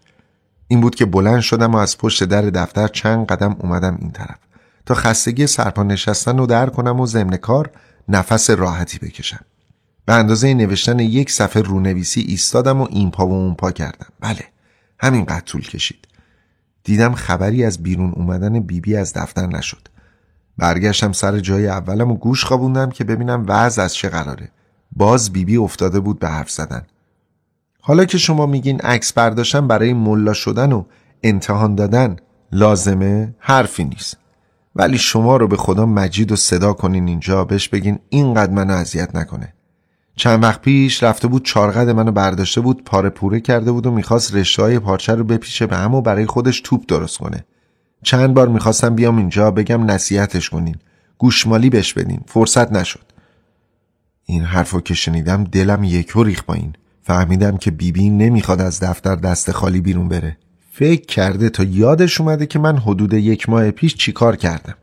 این 0.69 0.81
بود 0.81 0.95
که 0.95 1.07
بلند 1.07 1.41
شدم 1.41 1.75
و 1.75 1.77
از 1.77 1.99
پشت 1.99 2.25
در 2.25 2.43
دفتر 2.43 2.89
چند 2.89 3.27
قدم 3.27 3.57
اومدم 3.59 3.99
این 4.01 4.11
طرف. 4.11 4.39
تا 4.87 4.95
خستگی 4.95 5.47
سرپا 5.47 5.83
نشستن 5.83 6.39
رو 6.39 6.47
در 6.47 6.71
کنم 6.71 7.01
و 7.01 7.07
ضمن 7.07 7.37
کار 7.37 7.71
نفس 8.09 8.51
راحتی 8.51 8.99
بکشم. 8.99 9.45
به 10.07 10.13
اندازه 10.13 10.55
نوشتن 10.55 10.99
یک 10.99 11.31
صفحه 11.31 11.63
رونویسی 11.63 12.21
ایستادم 12.21 12.81
و 12.81 12.87
این 12.91 13.11
پا 13.11 13.27
و 13.27 13.33
اون 13.33 13.55
پا 13.55 13.71
کردم. 13.71 14.09
بله 14.21 14.45
همینقدر 14.99 15.41
طول 15.41 15.63
کشید. 15.63 16.09
دیدم 16.89 17.15
خبری 17.15 17.65
از 17.65 17.83
بیرون 17.83 18.13
اومدن 18.17 18.53
بیبی 18.53 18.81
بی 18.81 18.97
از 18.97 19.13
دفتر 19.13 19.47
نشد. 19.47 19.89
برگشتم 20.59 21.13
سر 21.13 21.41
جای 21.41 21.69
اولم 21.69 22.11
و 22.11 22.15
گوش 22.15 22.45
خوابوندم 22.45 22.91
که 22.91 23.05
ببینم 23.05 23.45
وضع 23.49 23.83
از 23.83 23.95
چه 23.95 24.09
قراره. 24.09 24.51
باز 24.93 25.33
بیبی 25.33 25.53
بی 25.53 25.57
افتاده 25.57 26.01
بود 26.01 26.19
به 26.19 26.29
حرف 26.29 26.51
زدن. 26.51 26.87
حالا 27.81 28.05
که 28.05 28.19
شما 28.19 28.47
میگین 28.47 28.81
عکس 28.81 29.13
برداشتن 29.13 29.67
برای 29.67 29.93
ملا 29.93 30.33
شدن 30.33 30.73
و 30.73 30.85
امتحان 31.23 31.75
دادن 31.75 32.17
لازمه 32.53 33.35
حرفی 33.39 33.85
نیست. 33.85 34.17
ولی 34.77 34.99
شما 34.99 35.37
رو 35.37 35.49
به 35.49 35.57
خدا 35.57 35.87
مجید 35.87 36.33
و 36.33 36.37
صدا 36.37 36.73
کنین 36.73 37.09
اینجا 37.09 37.45
بهش 37.45 37.69
بگین 37.69 37.99
اینقدر 38.09 38.53
منو 38.53 38.75
اذیت 38.75 39.17
نکنه. 39.17 39.53
چند 40.19 40.43
وقت 40.43 40.61
پیش 40.61 41.03
رفته 41.03 41.29
بود 41.29 41.45
چارقد 41.45 41.89
منو 41.89 42.13
برداشته 42.13 42.61
بود 42.61 42.85
پاره 42.85 43.09
پوره 43.09 43.41
کرده 43.41 43.73
بود 43.73 43.87
و 43.87 43.91
می‌خواست 43.91 44.35
رشته 44.35 44.63
های 44.63 44.79
پارچه 44.79 45.15
رو 45.15 45.25
بپیچه 45.25 45.67
به 45.67 45.77
هم 45.77 45.95
و 45.95 46.01
برای 46.01 46.27
خودش 46.27 46.61
توپ 46.61 46.85
درست 46.89 47.19
کنه. 47.19 47.45
چند 48.03 48.35
بار 48.35 48.49
می‌خواستم 48.49 48.95
بیام 48.95 49.17
اینجا 49.17 49.51
بگم 49.51 49.91
نصیحتش 49.91 50.51
کنین. 50.51 50.77
گوشمالی 51.19 51.71
بهش 51.71 51.93
بدین 51.93 52.21
فرصت 52.27 52.73
نشد. 52.73 53.05
این 54.25 54.43
حرفو 54.43 54.81
که 54.81 54.95
شنیدم 54.95 55.45
دلم 55.45 55.85
یکو 55.85 56.23
ریخ 56.23 56.43
با 56.43 56.55
این. 56.55 56.73
فهمیدم 57.03 57.57
که 57.57 57.71
بیبی 57.71 58.11
نمی‌خواد 58.11 58.61
از 58.61 58.81
دفتر 58.81 59.17
دست 59.17 59.53
خالی 59.53 59.81
بیرون 59.81 60.09
بره. 60.09 60.37
فکر 60.73 61.07
کرده 61.07 61.51
تا 61.51 61.65
یادش 61.65 62.21
اومده 62.21 62.47
که 62.47 62.59
من 62.59 62.77
حدود 62.79 63.13
یک 63.13 63.49
ماه 63.49 63.71
پیش 63.71 63.95
چیکار 63.95 64.37
کردم. 64.37 64.75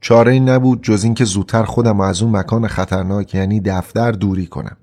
چاره 0.00 0.32
ای 0.32 0.40
نبود 0.40 0.82
جز 0.82 1.04
اینکه 1.04 1.24
زودتر 1.24 1.64
خودم 1.64 2.00
از 2.00 2.22
اون 2.22 2.36
مکان 2.36 2.68
خطرناک 2.68 3.34
یعنی 3.34 3.60
دفتر 3.60 4.12
دوری 4.12 4.46
کنم. 4.46 4.76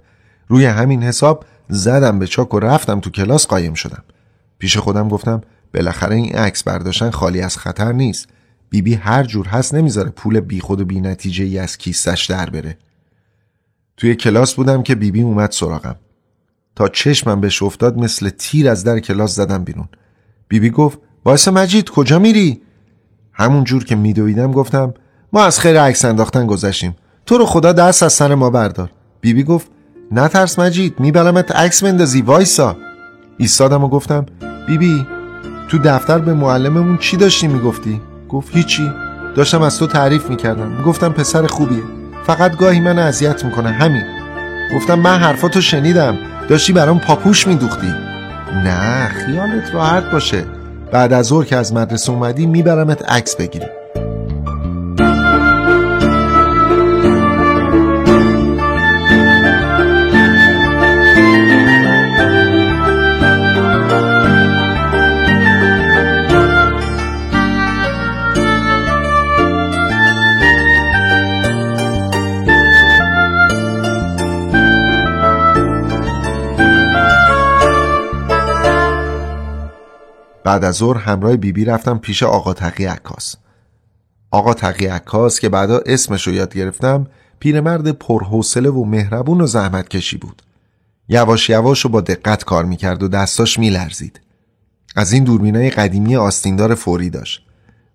روی 0.47 0.65
همین 0.65 1.03
حساب 1.03 1.45
زدم 1.69 2.19
به 2.19 2.27
چاک 2.27 2.53
و 2.53 2.59
رفتم 2.59 2.99
تو 2.99 3.09
کلاس 3.09 3.47
قایم 3.47 3.73
شدم. 3.73 4.03
پیش 4.59 4.77
خودم 4.77 5.07
گفتم 5.07 5.41
بالاخره 5.73 6.15
این 6.15 6.35
عکس 6.35 6.63
برداشتن 6.63 7.09
خالی 7.09 7.41
از 7.41 7.57
خطر 7.57 7.91
نیست. 7.91 8.27
بیبی 8.69 8.91
بی 8.91 8.95
هر 8.95 9.23
جور 9.23 9.47
هست 9.47 9.75
نمی‌ذاره 9.75 10.09
پول 10.09 10.39
بیخود 10.39 10.81
و 10.81 10.85
بی 10.85 11.01
نتیجه 11.01 11.43
ای 11.43 11.59
از 11.59 11.77
کیسش 11.77 12.25
در 12.29 12.49
بره. 12.49 12.77
توی 13.97 14.15
کلاس 14.15 14.53
بودم 14.53 14.83
که 14.83 14.95
بیبی 14.95 15.11
بی 15.11 15.21
اومد 15.21 15.51
سراغم. 15.51 15.95
تا 16.75 16.87
چشمم 16.87 17.41
بهش 17.41 17.63
افتاد 17.63 17.97
مثل 17.97 18.29
تیر 18.29 18.69
از 18.69 18.83
در 18.83 18.99
کلاس 18.99 19.35
زدم 19.35 19.63
بیرون. 19.63 19.87
بیبی 20.47 20.69
بی 20.69 20.75
گفت 20.75 20.99
واسه 21.25 21.51
مجید 21.51 21.89
کجا 21.89 22.19
میری؟ 22.19 22.61
همون 23.33 23.63
جور 23.63 23.83
که 23.83 23.95
میدویدم 23.95 24.51
گفتم 24.51 24.93
ما 25.33 25.43
از 25.43 25.59
خیر 25.59 25.81
عکس 25.81 26.05
انداختن 26.05 26.45
گذشتیم. 26.45 26.95
تو 27.25 27.37
رو 27.37 27.45
خدا 27.45 27.73
دست 27.73 28.03
از 28.03 28.13
سر 28.13 28.35
ما 28.35 28.49
بردار. 28.49 28.89
بیبی 29.21 29.43
بی 29.43 29.47
گفت 29.47 29.67
نترس 30.11 30.59
مجید 30.59 30.99
میبرمت 30.99 31.51
عکس 31.51 31.83
بندازی 31.83 32.21
وایسا. 32.21 32.77
ایستادم 33.37 33.83
و 33.83 33.87
گفتم 33.87 34.25
بیبی 34.67 34.95
بی 34.95 35.07
تو 35.69 35.77
دفتر 35.77 36.17
به 36.17 36.33
معلممون 36.33 36.97
چی 36.97 37.17
داشتی 37.17 37.47
می‌گفتی؟ 37.47 38.01
گفت 38.29 38.55
هیچی. 38.55 38.91
داشتم 39.35 39.61
از 39.61 39.79
تو 39.79 39.87
تعریف 39.87 40.29
می‌کردم. 40.29 40.83
گفتم 40.83 41.09
پسر 41.09 41.47
خوبیه. 41.47 41.83
فقط 42.25 42.57
گاهی 42.57 42.79
من 42.79 42.99
اذیت 42.99 43.45
می‌کنه 43.45 43.69
همین. 43.69 44.03
گفتم 44.75 44.99
من 44.99 45.19
حرفاتو 45.19 45.61
شنیدم. 45.61 46.17
داشتی 46.49 46.73
برام 46.73 46.99
پاپوش 46.99 47.47
میدوختی. 47.47 47.93
نه 48.53 49.07
خیالت 49.07 49.73
راحت 49.73 50.03
باشه. 50.11 50.45
بعد 50.91 51.13
از 51.13 51.25
ظهر 51.25 51.45
که 51.45 51.55
از 51.55 51.73
مدرسه 51.73 52.11
اومدی 52.11 52.45
میبرمت 52.45 53.11
عکس 53.11 53.35
بگیری. 53.35 53.65
بعد 80.57 80.65
از 80.65 80.75
ظهر 80.75 80.97
همراه 80.97 81.31
بیبی 81.31 81.51
بی 81.51 81.65
رفتم 81.65 81.97
پیش 81.97 82.23
آقا 82.23 82.53
تقی 82.53 82.85
عکاس. 82.85 83.35
آقا 84.31 84.53
تقی 84.53 84.85
عکاس 84.85 85.39
که 85.39 85.49
بعدا 85.49 85.81
اسمش 85.85 86.27
رو 86.27 86.33
یاد 86.33 86.53
گرفتم 86.53 87.07
پیرمرد 87.39 87.91
پرحوصله 87.91 88.69
و 88.69 88.83
مهربون 88.83 89.41
و 89.41 89.47
زحمت 89.47 89.89
کشی 89.89 90.17
بود. 90.17 90.41
یواش 91.09 91.49
یواش 91.49 91.85
و 91.85 91.89
با 91.89 92.01
دقت 92.01 92.43
کار 92.43 92.65
می‌کرد 92.65 93.03
و 93.03 93.07
دستاش 93.07 93.59
میلرزید. 93.59 94.21
از 94.95 95.11
این 95.11 95.23
دوربینای 95.23 95.69
قدیمی 95.69 96.15
آستیندار 96.15 96.75
فوری 96.75 97.09
داشت. 97.09 97.45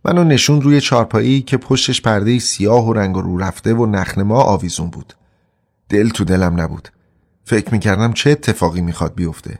منو 0.05 0.25
نشون 0.25 0.63
روی 0.63 0.81
چارپایی 0.81 1.43
که 1.43 1.57
پشتش 1.57 2.03
پرده 2.03 2.39
سیاه 2.39 2.89
و 2.89 2.93
رنگ 2.93 3.17
رو 3.17 3.39
رفته 3.39 3.75
و 3.75 3.87
نخنما 3.87 4.41
آویزون 4.41 4.91
بود. 4.91 5.15
دل 5.89 6.09
تو 6.09 6.25
دلم 6.25 6.61
نبود. 6.61 6.89
فکر 7.45 7.73
می‌کردم 7.73 8.13
چه 8.13 8.31
اتفاقی 8.31 8.81
می‌خواد 8.81 9.15
بیفته. 9.15 9.59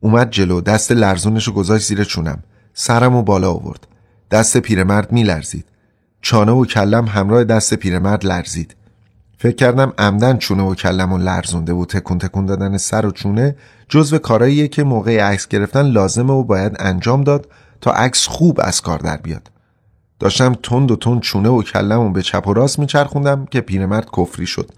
اومد 0.00 0.30
جلو 0.30 0.60
دست 0.60 0.92
لرزونش 0.92 1.48
گذاشت 1.48 1.86
زیر 1.86 2.04
چونم. 2.04 2.42
سرم 2.74 3.14
و 3.14 3.22
بالا 3.22 3.50
آورد. 3.50 3.86
دست 4.30 4.56
پیرمرد 4.56 5.12
میلرزید. 5.12 5.64
چانه 6.22 6.52
و 6.52 6.64
کلم 6.64 7.06
همراه 7.06 7.44
دست 7.44 7.74
پیرمرد 7.74 8.26
لرزید. 8.26 8.74
فکر 9.38 9.56
کردم 9.56 9.92
عمدن 9.98 10.36
چونه 10.36 10.62
و 10.62 10.74
کلم 10.74 11.12
و 11.12 11.18
لرزونده 11.18 11.72
و 11.72 11.84
تکون 11.84 12.18
تکون 12.18 12.46
دادن 12.46 12.76
سر 12.76 13.06
و 13.06 13.10
چونه 13.10 13.56
جزو 13.88 14.18
کاراییه 14.18 14.68
که 14.68 14.84
موقع 14.84 15.20
عکس 15.20 15.48
گرفتن 15.48 15.82
لازمه 15.82 16.32
و 16.32 16.42
باید 16.44 16.76
انجام 16.78 17.24
داد 17.24 17.48
تا 17.80 17.92
عکس 17.92 18.26
خوب 18.26 18.60
از 18.62 18.82
کار 18.82 18.98
در 18.98 19.16
بیاد. 19.16 19.50
داشتم 20.18 20.54
تند 20.62 20.90
و 20.90 20.96
تند 20.96 21.20
چونه 21.20 21.48
و 21.48 21.62
کلم 21.62 22.12
به 22.12 22.22
چپ 22.22 22.46
و 22.46 22.54
راست 22.54 22.78
میچرخوندم 22.78 23.46
که 23.46 23.60
پیرمرد 23.60 24.08
کفری 24.16 24.46
شد. 24.46 24.72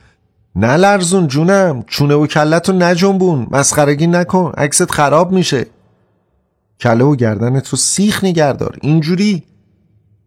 نه 0.57 0.77
لرزون 0.77 1.27
جونم 1.27 1.83
چونه 1.87 2.15
و 2.15 2.27
کلتو 2.27 2.73
نجنبون 2.73 3.47
مسخرگی 3.51 4.07
نکن 4.07 4.53
عکست 4.57 4.91
خراب 4.91 5.33
میشه. 5.33 5.67
کله 6.81 7.05
و 7.05 7.17
گردنت 7.17 7.69
رو 7.69 7.79
سیخ 7.79 8.25
نگردار 8.25 8.79
اینجوری. 8.83 9.45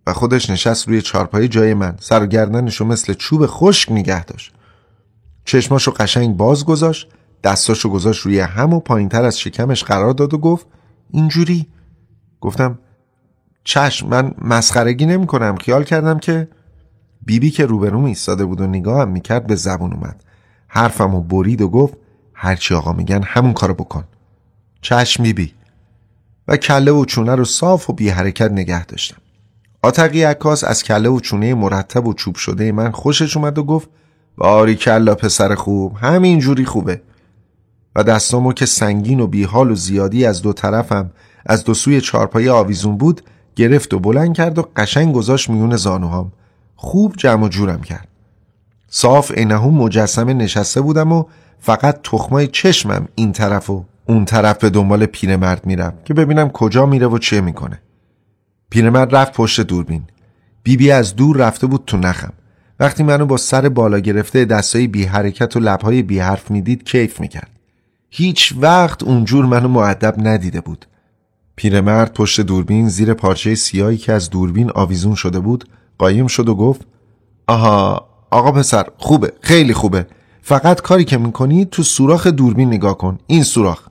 و 0.07 0.13
خودش 0.13 0.49
نشست 0.49 0.87
روی 0.87 1.01
چارپای 1.01 1.47
جای 1.47 1.73
من 1.73 1.95
سر 1.99 2.23
و 2.23 2.25
گردنشو 2.25 2.85
مثل 2.85 3.13
چوب 3.13 3.45
خشک 3.45 3.91
نگه 3.91 4.25
داشت. 4.25 4.53
چشماشو 5.45 5.91
قشنگ 5.91 6.37
باز 6.37 6.65
گذاشت 6.65 7.09
دستاشو 7.43 7.89
گذاشت 7.89 8.21
روی 8.25 8.39
هم 8.39 8.73
و 8.73 8.79
پایینتر 8.79 9.25
از 9.25 9.39
شکمش 9.39 9.83
قرار 9.83 10.13
داد 10.13 10.33
و 10.33 10.37
گفت 10.37 10.67
اینجوری. 11.11 11.67
گفتم 12.41 12.79
چشم 13.63 14.07
من 14.07 14.33
مسخرگی 14.41 15.05
نمی 15.05 15.27
کنم 15.27 15.55
خیال 15.55 15.83
کردم 15.83 16.19
که 16.19 16.47
بیبی 17.25 17.51
که 17.51 17.65
روبروم 17.65 18.03
ایستاده 18.03 18.45
بود 18.45 18.61
و 18.61 18.67
نگاهم 18.67 19.09
می‌کرد 19.09 19.47
به 19.47 19.55
زبون 19.55 19.93
اومد. 19.93 20.23
حرفمو 20.67 21.21
برید 21.21 21.61
و 21.61 21.69
گفت 21.69 21.93
هرچی 22.33 22.75
آقا 22.75 22.93
میگن 22.93 23.23
همون 23.23 23.53
کارو 23.53 23.73
بکن. 23.73 24.03
چشم 24.81 25.23
بیبی. 25.23 25.53
و 26.47 26.57
کله 26.57 26.91
و 26.91 27.05
چونه 27.05 27.35
رو 27.35 27.45
صاف 27.45 27.89
و 27.89 27.93
بی 27.93 28.09
حرکت 28.09 28.51
نگه 28.51 28.85
داشتم. 28.85 29.17
آتقی 29.81 30.23
عکاس 30.23 30.63
از 30.63 30.83
کله 30.83 31.09
و 31.09 31.19
چونه 31.19 31.53
مرتب 31.53 32.07
و 32.07 32.13
چوب 32.13 32.35
شده 32.35 32.71
من 32.71 32.91
خوشش 32.91 33.37
اومد 33.37 33.57
و 33.57 33.63
گفت 33.63 33.89
باری 34.37 34.75
کلا 34.75 35.15
پسر 35.15 35.55
خوب 35.55 35.95
همین 35.97 36.39
جوری 36.39 36.65
خوبه. 36.65 37.01
و 37.95 38.03
دستامو 38.03 38.53
که 38.53 38.65
سنگین 38.65 39.19
و 39.19 39.27
بیحال 39.27 39.71
و 39.71 39.75
زیادی 39.75 40.25
از 40.25 40.41
دو 40.41 40.53
طرفم 40.53 41.11
از 41.45 41.63
دو 41.63 41.73
سوی 41.73 42.01
چارپای 42.01 42.49
آویزون 42.49 42.97
بود 42.97 43.21
گرفت 43.55 43.93
و 43.93 43.99
بلند 43.99 44.35
کرد 44.35 44.59
و 44.59 44.69
قشنگ 44.75 45.15
گذاشت 45.15 45.49
میون 45.49 45.75
زانوهام. 45.75 46.31
خوب 46.83 47.13
جمع 47.17 47.45
و 47.45 47.47
جورم 47.47 47.81
کرد. 47.81 48.07
صاف 48.89 49.31
اینهو 49.35 49.71
مجسمه 49.71 50.33
نشسته 50.33 50.81
بودم 50.81 51.11
و 51.11 51.23
فقط 51.59 51.99
تخمای 52.03 52.47
چشمم 52.47 53.07
این 53.15 53.31
طرف 53.31 53.69
و 53.69 53.85
اون 54.07 54.25
طرف 54.25 54.57
به 54.57 54.69
دنبال 54.69 55.05
پیرمرد 55.05 55.65
میرم 55.65 55.93
که 56.05 56.13
ببینم 56.13 56.49
کجا 56.49 56.85
میره 56.85 57.07
و 57.07 57.17
چه 57.17 57.41
می‌کنه. 57.41 57.81
پیرمرد 58.69 59.15
رفت 59.15 59.33
پشت 59.33 59.61
دوربین. 59.61 60.03
بیبی 60.63 60.85
بی 60.85 60.91
از 60.91 61.15
دور 61.15 61.37
رفته 61.37 61.67
بود 61.67 61.83
تو 61.87 61.97
نخم. 61.97 62.33
وقتی 62.79 63.03
منو 63.03 63.25
با 63.25 63.37
سر 63.37 63.69
بالا 63.69 63.99
گرفته 63.99 64.45
دستای 64.45 64.87
بی 64.87 65.03
حرکت 65.03 65.55
و 65.55 65.59
لبهای 65.59 66.01
بی 66.01 66.19
حرف 66.19 66.51
می‌دید 66.51 66.83
کیف 66.83 67.19
می‌کرد. 67.19 67.51
هیچ 68.09 68.53
وقت 68.57 69.03
اونجور 69.03 69.45
منو 69.45 69.67
معدب 69.67 70.27
ندیده 70.27 70.61
بود. 70.61 70.85
پیرمرد 71.55 72.13
پشت 72.13 72.41
دوربین 72.41 72.89
زیر 72.89 73.13
پارچه 73.13 73.55
سیاهی 73.55 73.97
که 73.97 74.13
از 74.13 74.29
دوربین 74.29 74.71
آویزون 74.75 75.15
شده 75.15 75.39
بود 75.39 75.65
قایم 75.97 76.27
شد 76.27 76.49
و 76.49 76.55
گفت 76.55 76.81
آها 77.47 78.07
آقا 78.31 78.51
پسر 78.51 78.85
خوبه 78.97 79.33
خیلی 79.41 79.73
خوبه. 79.73 80.07
فقط 80.41 80.81
کاری 80.81 81.05
که 81.05 81.17
می‌کنی 81.17 81.65
تو 81.65 81.83
سوراخ 81.83 82.27
دوربین 82.27 82.67
نگاه 82.67 82.97
کن 82.97 83.17
این 83.27 83.43
سوراخ. 83.43 83.87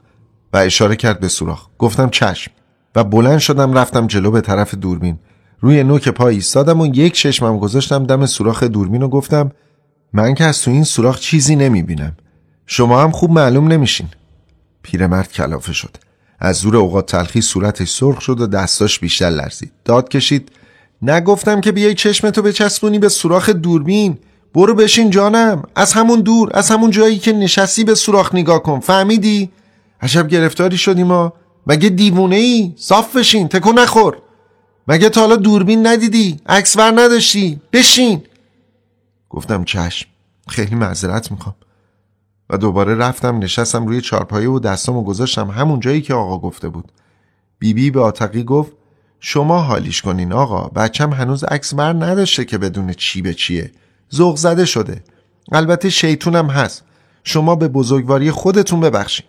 و 0.52 0.56
اشاره 0.56 0.96
کرد 0.96 1.20
به 1.20 1.28
سوراخ. 1.28 1.66
گفتم 1.78 2.10
چشم. 2.10 2.50
و 2.96 3.04
بلند 3.04 3.38
شدم 3.38 3.72
رفتم 3.72 4.06
جلو 4.06 4.30
به 4.30 4.40
طرف 4.40 4.74
دوربین. 4.74 5.18
روی 5.60 5.82
نوک 5.82 6.08
پای 6.08 6.34
ایستادم 6.34 6.80
و 6.80 6.86
یک 6.86 7.12
چشمم 7.12 7.58
گذاشتم 7.58 8.06
دم 8.06 8.26
سوراخ 8.26 8.62
دوربین 8.62 9.02
و 9.02 9.08
گفتم 9.08 9.50
من 10.12 10.34
که 10.34 10.44
از 10.44 10.62
تو 10.62 10.70
این 10.70 10.84
سوراخ 10.84 11.18
چیزی 11.20 11.56
نمی‌بینم. 11.56 12.16
شما 12.66 13.02
هم 13.02 13.10
خوب 13.10 13.30
معلوم 13.30 13.68
نمیشین. 13.68 14.08
پیرمرد 14.82 15.32
کلافه 15.32 15.72
شد. 15.72 15.96
از 16.38 16.56
زور 16.56 16.76
اوقات 16.76 17.06
تلخی 17.06 17.40
صورتش 17.40 17.90
سرخ 17.90 18.20
شد 18.20 18.40
و 18.40 18.46
دستاش 18.46 18.98
بیشتر 18.98 19.30
لرزید. 19.30 19.72
داد 19.84 20.08
کشید. 20.08 20.52
نگفتم 21.02 21.60
که 21.60 21.72
بیای 21.72 21.94
چشمتو 21.94 22.42
بچسبونی 22.42 22.98
به 22.98 23.08
سوراخ 23.08 23.50
دوربین. 23.50 24.18
برو 24.54 24.74
بشین 24.74 25.10
جانم. 25.10 25.62
از 25.74 25.92
همون 25.92 26.20
دور 26.20 26.50
از 26.54 26.70
همون 26.70 26.90
جایی 26.90 27.18
که 27.18 27.32
نشستی 27.32 27.84
به 27.84 27.94
سوراخ 27.94 28.34
نگاه 28.34 28.62
کن. 28.62 28.80
فهمیدی؟ 28.80 29.50
عجب 30.00 30.28
گرفتاری 30.28 30.78
شدیم 30.78 31.06
ما. 31.06 31.32
مگه 31.66 31.88
دیوونه 31.88 32.36
ای 32.36 32.72
صاف 32.76 33.16
بشین 33.16 33.48
تکون 33.48 33.78
نخور. 33.78 34.18
مگه 34.88 35.08
تا 35.08 35.20
حالا 35.20 35.36
دوربین 35.36 35.86
ندیدی؟ 35.86 36.40
عکس 36.46 36.76
ور 36.76 36.90
نداشتی؟ 36.90 37.60
بشین. 37.72 38.22
گفتم 39.30 39.64
چشم. 39.64 40.08
خیلی 40.48 40.74
معذرت 40.74 41.30
می‌خوام. 41.30 41.54
و 42.50 42.58
دوباره 42.58 42.94
رفتم 42.94 43.38
نشستم 43.38 43.86
روی 43.86 44.00
چارپایه 44.00 44.48
و 44.48 44.58
دستامو 44.58 45.02
گذاشتم 45.02 45.50
همون 45.50 45.80
جایی 45.80 46.00
که 46.00 46.14
آقا 46.14 46.38
گفته 46.38 46.68
بود. 46.68 46.92
بیبی 47.58 47.82
بی 47.82 47.90
به 47.90 48.00
آتقی 48.00 48.44
گفت 48.44 48.72
شما 49.24 49.58
حالیش 49.58 50.02
کنین 50.02 50.32
آقا. 50.32 50.68
بچم 50.68 51.12
هنوز 51.12 51.44
عکس 51.44 51.74
بر 51.74 51.92
نداشته 51.92 52.44
که 52.44 52.58
بدون 52.58 52.92
چی 52.92 53.22
به 53.22 53.34
چیه. 53.34 53.70
ذوق 54.14 54.36
زده 54.36 54.64
شده. 54.64 55.02
البته 55.52 55.90
شیطونم 55.90 56.46
هست. 56.46 56.84
شما 57.24 57.54
به 57.54 57.68
بزرگواری 57.68 58.30
خودتون 58.30 58.80
ببخشین. 58.80 59.26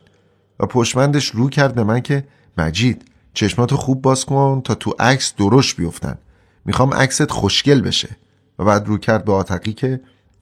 و 0.59 0.65
پشمندش 0.65 1.25
رو 1.25 1.49
کرد 1.49 1.75
به 1.75 1.83
من 1.83 1.99
که 2.01 2.27
مجید 2.57 3.05
چشماتو 3.33 3.77
خوب 3.77 4.01
باز 4.01 4.25
کن 4.25 4.61
تا 4.63 4.75
تو 4.75 4.95
عکس 4.99 5.33
درش 5.37 5.75
بیفتن. 5.75 6.17
می‌خوام 6.65 6.93
عکست 6.93 7.31
خوشگل 7.31 7.81
بشه. 7.81 8.09
و 8.59 8.65
بعد 8.65 8.87
رو 8.87 8.97
کرد 8.97 9.25
به 9.25 9.33
آتقی 9.33 9.73
که 9.73 10.01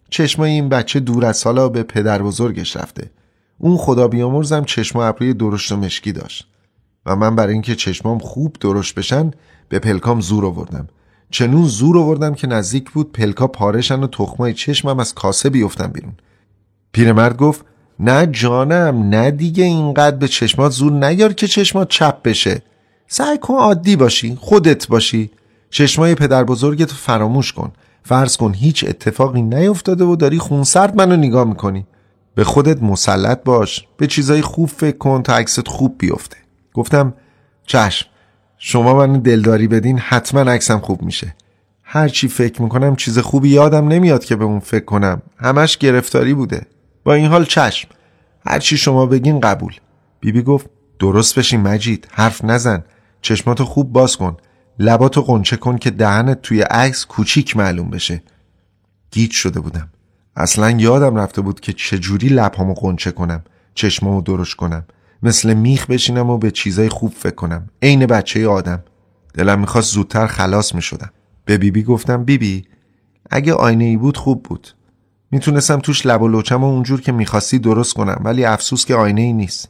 چشمای 0.09 0.51
این 0.51 0.69
بچه 0.69 0.99
دور 0.99 1.25
از 1.25 1.43
حالا 1.43 1.69
به 1.69 1.83
پدر 1.83 2.21
بزرگش 2.21 2.75
رفته. 2.75 3.09
اون 3.57 3.77
خدا 3.77 4.07
بیامرزم 4.07 4.63
چشم 4.63 4.99
ابروی 4.99 5.33
درشت 5.33 5.71
و 5.71 5.77
مشکی 5.77 6.11
داشت. 6.11 6.47
و 7.05 7.15
من 7.15 7.35
برای 7.35 7.53
اینکه 7.53 7.75
چشمام 7.75 8.19
خوب 8.19 8.55
درشت 8.59 8.95
بشن 8.95 9.31
به 9.69 9.79
پلکام 9.79 10.21
زور 10.21 10.45
آوردم. 10.45 10.87
چنون 11.29 11.65
زور 11.65 11.97
آوردم 11.97 12.33
که 12.33 12.47
نزدیک 12.47 12.91
بود 12.91 13.11
پلکا 13.11 13.47
پارشن 13.47 14.03
و 14.03 14.07
تخمای 14.07 14.53
چشمم 14.53 14.99
از 14.99 15.13
کاسه 15.13 15.49
بیفتن 15.49 15.87
بیرون. 15.87 16.13
پیرمرد 16.91 17.37
گفت 17.37 17.65
نه 17.99 18.27
جانم 18.27 19.09
نه 19.09 19.31
دیگه 19.31 19.63
اینقدر 19.63 20.15
به 20.15 20.27
چشمات 20.27 20.71
زور 20.71 20.91
نیار 20.91 21.33
که 21.33 21.47
چشمات 21.47 21.89
چپ 21.89 22.21
بشه. 22.21 22.61
سعی 23.07 23.37
کن 23.37 23.53
عادی 23.53 23.95
باشی 23.95 24.37
خودت 24.41 24.87
باشی. 24.87 25.31
چشمای 25.69 26.15
پدر 26.15 26.43
بزرگت 26.43 26.91
فراموش 26.91 27.53
کن. 27.53 27.71
فرض 28.03 28.37
کن 28.37 28.53
هیچ 28.53 28.85
اتفاقی 28.87 29.41
نیفتاده 29.41 30.03
و 30.03 30.15
داری 30.15 30.37
خونسرد 30.37 30.95
منو 30.95 31.15
نگاه 31.15 31.47
می‌کنی. 31.47 31.85
به 32.35 32.43
خودت 32.43 32.83
مسلط 32.83 33.43
باش 33.43 33.87
به 33.97 34.07
چیزای 34.07 34.41
خوب 34.41 34.69
فکر 34.69 34.97
کن 34.97 35.23
تا 35.23 35.35
عکست 35.35 35.67
خوب 35.67 35.95
بیفته. 35.97 36.37
گفتم 36.73 37.13
چشم 37.65 38.07
شما 38.57 38.93
من 38.93 39.19
دلداری 39.19 39.67
بدین 39.67 39.99
حتما 39.99 40.51
عکسم 40.51 40.79
خوب 40.79 41.01
میشه. 41.01 41.35
هر 41.83 42.07
چی 42.07 42.27
فکر 42.27 42.61
می‌کنم 42.61 42.95
چیز 42.95 43.19
خوبی 43.19 43.49
یادم 43.49 43.87
نمیاد 43.87 44.25
که 44.25 44.35
به 44.35 44.43
اون 44.43 44.59
فکر 44.59 44.85
کنم. 44.85 45.21
همش 45.37 45.77
گرفتاری 45.77 46.33
بوده. 46.33 46.67
با 47.03 47.13
این 47.13 47.25
حال 47.25 47.45
چشم. 47.45 47.89
هر 48.45 48.59
چی 48.59 48.77
شما 48.77 49.05
بگین 49.05 49.39
قبول. 49.39 49.73
بیبی 50.19 50.39
بی 50.39 50.45
گفت 50.45 50.69
درست 50.99 51.39
بشین 51.39 51.61
مجید 51.61 52.07
حرف 52.11 52.45
نزن. 52.45 52.83
چشماتو 53.21 53.65
خوب 53.65 53.93
باز 53.93 54.17
کن. 54.17 54.37
لباتو 54.79 55.21
قنچه 55.21 55.57
کن 55.57 55.77
که 55.77 55.91
دهنت 55.91 56.41
توی 56.41 56.61
عکس 56.61 57.05
کوچیک 57.05 57.57
معلوم 57.57 57.89
بشه. 57.89 58.23
گیج 59.11 59.31
شده 59.31 59.59
بودم. 59.59 59.89
اصلا 60.35 60.69
یادم 60.69 61.15
رفته 61.15 61.41
بود 61.41 61.59
که 61.59 61.73
چجوری 61.73 62.27
لبهامو 62.27 62.73
قنچه 62.73 63.11
کنم 63.11 63.43
چشمامو 63.73 64.21
درش 64.21 64.55
کنم. 64.55 64.85
مثل 65.23 65.53
میخ 65.53 65.85
بشینم 65.85 66.29
و 66.29 66.37
به 66.37 66.51
چیزای 66.51 66.89
خوب 66.89 67.13
فکر 67.13 67.35
کنم. 67.35 67.69
عین 67.81 68.05
بچه 68.05 68.47
آدم. 68.47 68.83
دلم 69.33 69.59
می‌خواست 69.59 69.93
زودتر 69.93 70.27
خلاص 70.27 70.75
می‌شدم. 70.75 71.11
به 71.45 71.57
بیبی 71.57 71.81
بی 71.81 71.83
گفتم 71.87 72.23
بیبی 72.23 72.61
بی 72.61 72.67
اگه 73.29 73.53
آینه 73.53 73.83
ای 73.83 73.97
بود 73.97 74.17
خوب 74.17 74.43
بود. 74.43 74.67
می‌تونستم 75.31 75.79
توش 75.79 76.05
لب 76.05 76.21
و 76.21 76.27
لوچم 76.27 76.63
و 76.63 76.67
اونجور 76.67 77.01
که 77.01 77.11
می‌خواستی 77.11 77.59
درست 77.59 77.93
کنم 77.93 78.21
ولی 78.25 78.45
افسوس 78.45 78.85
که 78.85 78.95
آینه 78.95 79.21
ای 79.21 79.33
نیست. 79.33 79.69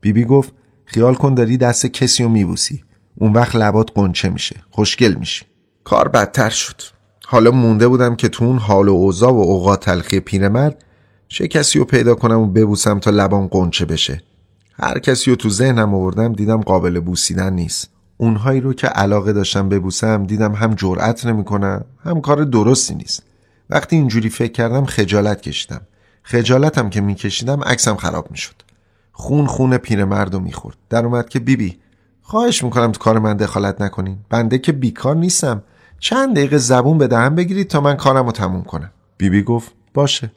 بیبی 0.00 0.20
بی 0.20 0.28
گفت 0.28 0.52
خیال 0.84 1.14
کن 1.14 1.34
داری 1.34 1.56
دست 1.56 1.86
کسی 1.86 2.22
رو 2.22 2.28
میبوسی. 2.28 2.84
اون 3.14 3.32
وقت 3.32 3.56
لبات 3.56 3.90
قنچه 3.94 4.28
میشه. 4.28 4.56
خوشگل 4.70 5.14
میشی. 5.14 5.44
کار 5.84 6.08
بدتر 6.08 6.50
شد. 6.50 6.82
حالا 7.26 7.50
مونده 7.50 7.88
بودم 7.88 8.16
که 8.16 8.28
تو 8.28 8.44
اون 8.44 8.58
حال 8.58 8.88
و 8.88 8.92
اوضاع 8.92 9.32
و 9.32 9.36
اوقات 9.36 9.84
تلخی 9.84 10.20
پیرمرد 10.20 10.84
چه 11.28 11.48
کسی 11.48 11.78
رو 11.78 11.84
پیدا 11.84 12.14
کنم 12.14 12.40
و 12.40 12.46
ببوسم 12.46 12.98
تا 12.98 13.10
لبام 13.10 13.46
قنچه 13.46 13.84
بشه. 13.84 14.22
هر 14.82 14.98
کسی 14.98 15.30
رو 15.30 15.36
تو 15.36 15.50
ذهنم 15.50 15.94
آوردم 15.94 16.32
دیدم 16.32 16.60
قابل 16.60 17.00
بوسیدن 17.00 17.52
نیست. 17.52 17.90
اونهایی 18.16 18.60
رو 18.60 18.72
که 18.72 18.86
علاقه 18.86 19.32
داشتم 19.32 19.68
ببوسم 19.68 20.26
دیدم 20.26 20.52
هم 20.52 20.74
جرأت 20.74 21.26
نمی‌کنم 21.26 21.84
هم 22.04 22.20
کار 22.20 22.44
درستی 22.44 22.94
نیست. 22.94 23.22
وقتی 23.70 23.96
اینجوری 23.96 24.28
فکر 24.28 24.52
کردم 24.52 24.84
خجالت 24.84 25.40
کشیدم. 25.40 25.80
خجالتم 26.22 26.90
که 26.90 27.00
میکشیدم 27.00 27.60
عکسم 27.60 27.96
خراب 27.96 28.30
می‌شد. 28.30 28.54
خون 29.12 29.46
خون 29.46 29.76
پیرمرد 29.76 30.34
رو 30.34 30.40
می‌خورد. 30.40 30.76
در 30.90 31.04
اومد 31.04 31.28
که 31.28 31.38
بیبی 31.38 31.68
بی 31.68 31.78
خواهش 32.22 32.64
می‌کنم 32.64 32.92
تو 32.92 32.98
کار 32.98 33.18
من 33.18 33.36
دخالت 33.36 33.80
نکنین. 33.80 34.18
بنده 34.30 34.58
که 34.58 34.72
بیکار 34.72 35.16
نیستم. 35.16 35.62
چند 35.98 36.36
دقیقه 36.36 36.58
زبون 36.58 36.98
به 36.98 37.06
دهن 37.06 37.34
بگیرید 37.34 37.68
تا 37.68 37.80
من 37.80 37.94
کارم 37.94 38.26
رو 38.26 38.32
تموم 38.32 38.62
کنم. 38.62 38.90
بیبی 39.16 39.38
بی 39.38 39.44
گفت 39.44 39.72
باشه. 39.94 40.32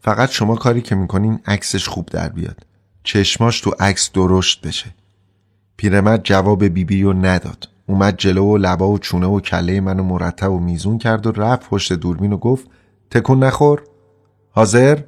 فقط 0.00 0.30
شما 0.30 0.56
کاری 0.56 0.82
که 0.82 0.94
می‌کنین 0.94 1.40
عکسش 1.46 1.88
خوب 1.88 2.06
در 2.06 2.28
بیاد. 2.28 2.67
چشماش 3.08 3.60
تو 3.60 3.74
عکس 3.80 4.10
درشت 4.12 4.66
بشه. 4.66 4.94
پیرمرد 5.76 6.20
جواب 6.24 6.64
بیبی 6.64 7.02
رو 7.02 7.12
نداد. 7.12 7.68
اومد 7.86 8.16
جلو 8.16 8.44
و 8.44 8.56
لبا 8.56 8.88
و 8.88 8.98
چونه 8.98 9.26
و 9.26 9.40
کله 9.40 9.80
منو 9.80 10.02
مرتب 10.02 10.52
و 10.52 10.58
میزون 10.58 10.98
کرد 10.98 11.26
و 11.26 11.32
رفت 11.32 11.68
پشت 11.70 11.92
دوربین 11.92 12.32
و 12.32 12.36
گفت 12.36 12.66
تکون 13.10 13.44
نخور. 13.44 13.82
حاضر؟ 14.50 14.98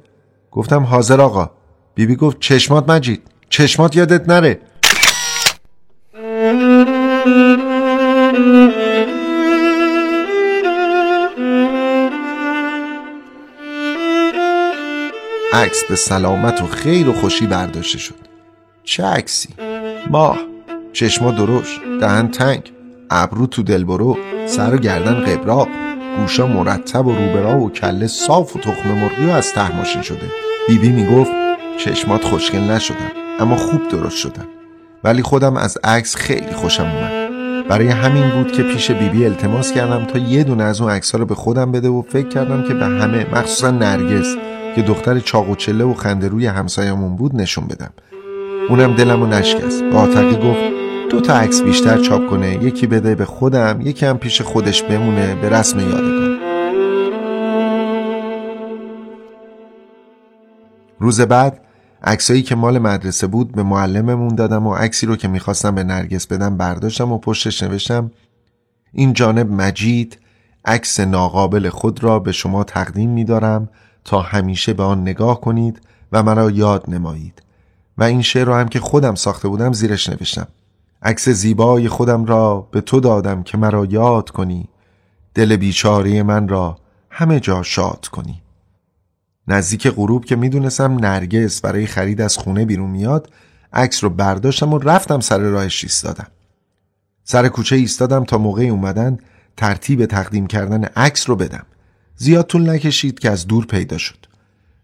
گفتم 0.51 0.83
حاضر 0.83 1.21
آقا. 1.21 1.51
بیبی 1.95 2.15
گفت 2.15 2.39
چشمات 2.39 2.89
مجید 2.89 3.21
چشمات 3.49 3.95
یادت 3.95 4.29
نره. 4.29 4.59
عکس 15.53 15.83
به 15.89 15.95
سلامت 15.95 16.61
و 16.61 16.67
خیر 16.67 17.09
و 17.09 17.13
خوشی 17.13 17.47
برداشته 17.47 17.97
شد. 17.97 18.15
چه 18.83 19.05
عکسی؟ 19.05 19.49
ماه. 20.09 20.37
چشما 20.93 21.31
درشت. 21.31 21.79
دهن 22.01 22.27
تنگ. 22.27 22.71
ابرو 23.09 23.47
تو 23.47 23.63
دلبرو. 23.63 24.17
سر 24.45 24.75
و 24.75 24.77
گردن 24.77 25.13
قبراق. 25.13 25.67
گوشا 26.17 26.47
مرتب 26.47 27.07
و 27.07 27.15
روبرا 27.15 27.59
و 27.59 27.69
کله 27.69 28.07
صاف 28.07 28.55
و 28.55 28.59
تخم 28.59 28.89
مرغی 28.89 29.25
و 29.25 29.29
از 29.29 29.53
ته 29.53 29.77
ماشین 29.77 30.01
شده. 30.01 30.31
بیبی 30.67 30.89
بی 30.89 31.03
می‌گفت 31.03 31.31
چشمات 31.77 32.23
خوشگل 32.23 32.59
نشدن 32.59 33.11
اما 33.39 33.55
خوب 33.55 33.87
درست 33.87 34.17
شدن 34.17 34.47
ولی 35.03 35.21
خودم 35.21 35.57
از 35.57 35.77
عکس 35.83 36.15
خیلی 36.15 36.53
خوشم 36.53 36.83
اومد. 36.83 37.67
برای 37.67 37.87
همین 37.87 38.29
بود 38.29 38.51
که 38.51 38.63
پیش 38.63 38.91
بیبی 38.91 39.09
بی 39.09 39.25
التماس 39.25 39.71
کردم 39.71 40.05
تا 40.05 40.19
یه 40.19 40.43
دونه 40.43 40.63
از 40.63 40.81
اون 40.81 40.91
عکس 40.91 41.15
رو 41.15 41.25
به 41.25 41.35
خودم 41.35 41.71
بده 41.71 41.89
و 41.89 42.01
فکر 42.01 42.27
کردم 42.27 42.63
که 42.63 42.73
به 42.73 42.85
همه 42.85 43.27
مخصوصا 43.33 43.71
نرگس 43.71 44.35
که 44.75 44.81
دختر 44.81 45.19
چاق 45.19 45.49
و 45.49 45.55
چله 45.55 45.83
و 45.83 45.93
خنده 45.93 46.27
روی 46.27 46.45
همسایمون 46.47 47.15
بود 47.15 47.35
نشون 47.35 47.67
بدم. 47.67 47.93
اونم 48.69 48.95
دلمو 48.95 49.25
نشکست. 49.25 49.83
با 49.83 49.99
آتقی 49.99 50.35
گفت 50.35 50.59
دو 51.09 51.21
تا 51.21 51.33
عکس 51.33 51.61
بیشتر 51.61 51.97
چاپ 51.97 52.29
کنه. 52.29 52.63
یکی 52.63 52.87
بده 52.87 53.15
به 53.15 53.25
خودم 53.25 53.81
یکی 53.81 54.05
هم 54.05 54.17
پیش 54.17 54.41
خودش 54.41 54.83
بمونه. 54.83 55.35
به 55.35 55.49
رسم 55.49 55.79
یادگار. 55.79 56.37
روز 60.99 61.21
بعد 61.21 61.61
عکسایی 62.03 62.41
که 62.41 62.55
مال 62.55 62.79
مدرسه 62.79 63.27
بود 63.27 63.51
به 63.51 63.63
معلممون 63.63 64.35
دادم 64.35 64.67
و 64.67 64.73
عکسی 64.73 65.05
رو 65.05 65.15
که 65.15 65.27
می‌خواستم 65.27 65.75
به 65.75 65.83
نرگس 65.83 66.27
بدم 66.27 66.57
برداشتم 66.57 67.11
و 67.11 67.17
پشتش 67.17 67.63
نوشتم 67.63 68.11
این 68.93 69.13
جانب 69.13 69.51
مجید 69.51 70.17
عکس 70.65 70.99
ناقابل 70.99 71.69
خود 71.69 72.03
را 72.03 72.19
به 72.19 72.31
شما 72.31 72.63
تقدیم 72.63 73.09
میدارم. 73.09 73.69
تا 74.05 74.21
همیشه 74.21 74.73
به 74.73 74.83
آن 74.83 75.01
نگاه 75.01 75.41
کنید 75.41 75.81
و 76.11 76.23
مرا 76.23 76.51
یاد 76.51 76.83
نمایید. 76.87 77.41
و 77.97 78.03
این 78.03 78.21
شعر 78.21 78.45
رو 78.45 78.53
هم 78.53 78.67
که 78.67 78.79
خودم 78.79 79.15
ساخته 79.15 79.47
بودم 79.47 79.73
زیرش 79.73 80.09
نوشتم. 80.09 80.47
عکس 81.01 81.29
زیبای 81.29 81.89
خودم 81.89 82.25
را 82.25 82.67
به 82.71 82.81
تو 82.81 82.99
دادم 82.99 83.43
که 83.43 83.57
مرا 83.57 83.85
یاد 83.85 84.29
کنی. 84.29 84.69
دل 85.33 85.55
بیچاره 85.55 86.23
من 86.23 86.47
را 86.47 86.77
همه 87.09 87.39
جا 87.39 87.63
شاد 87.63 88.07
کنی. 88.07 88.41
نزدیک 89.47 89.87
غروب 89.87 90.25
که 90.25 90.35
می‌دونستم 90.35 90.93
نرگس 90.93 91.61
برای 91.61 91.85
خرید 91.85 92.21
از 92.21 92.37
خونه 92.37 92.65
بیرون 92.65 92.89
میاد 92.89 93.29
عکس 93.73 94.03
رو 94.03 94.09
برداشتم 94.09 94.73
و 94.73 94.77
رفتم 94.77 95.19
سر 95.19 95.37
راهش 95.37 95.83
ایستادم. 95.83 96.27
سر 97.23 97.47
کوچه 97.47 97.75
ایستادم 97.75 98.23
تا 98.23 98.37
موقع 98.37 98.63
اومدن 98.63 99.17
ترتیب 99.57 100.05
تقدیم 100.05 100.47
کردن 100.47 100.83
عکس 100.83 101.29
رو 101.29 101.35
بدم. 101.35 101.65
زیاد 102.21 102.45
طول 102.45 102.69
نکشید 102.69 103.19
که 103.19 103.29
از 103.29 103.47
دور 103.47 103.65
پیدا 103.65 103.97
شد. 103.97 104.25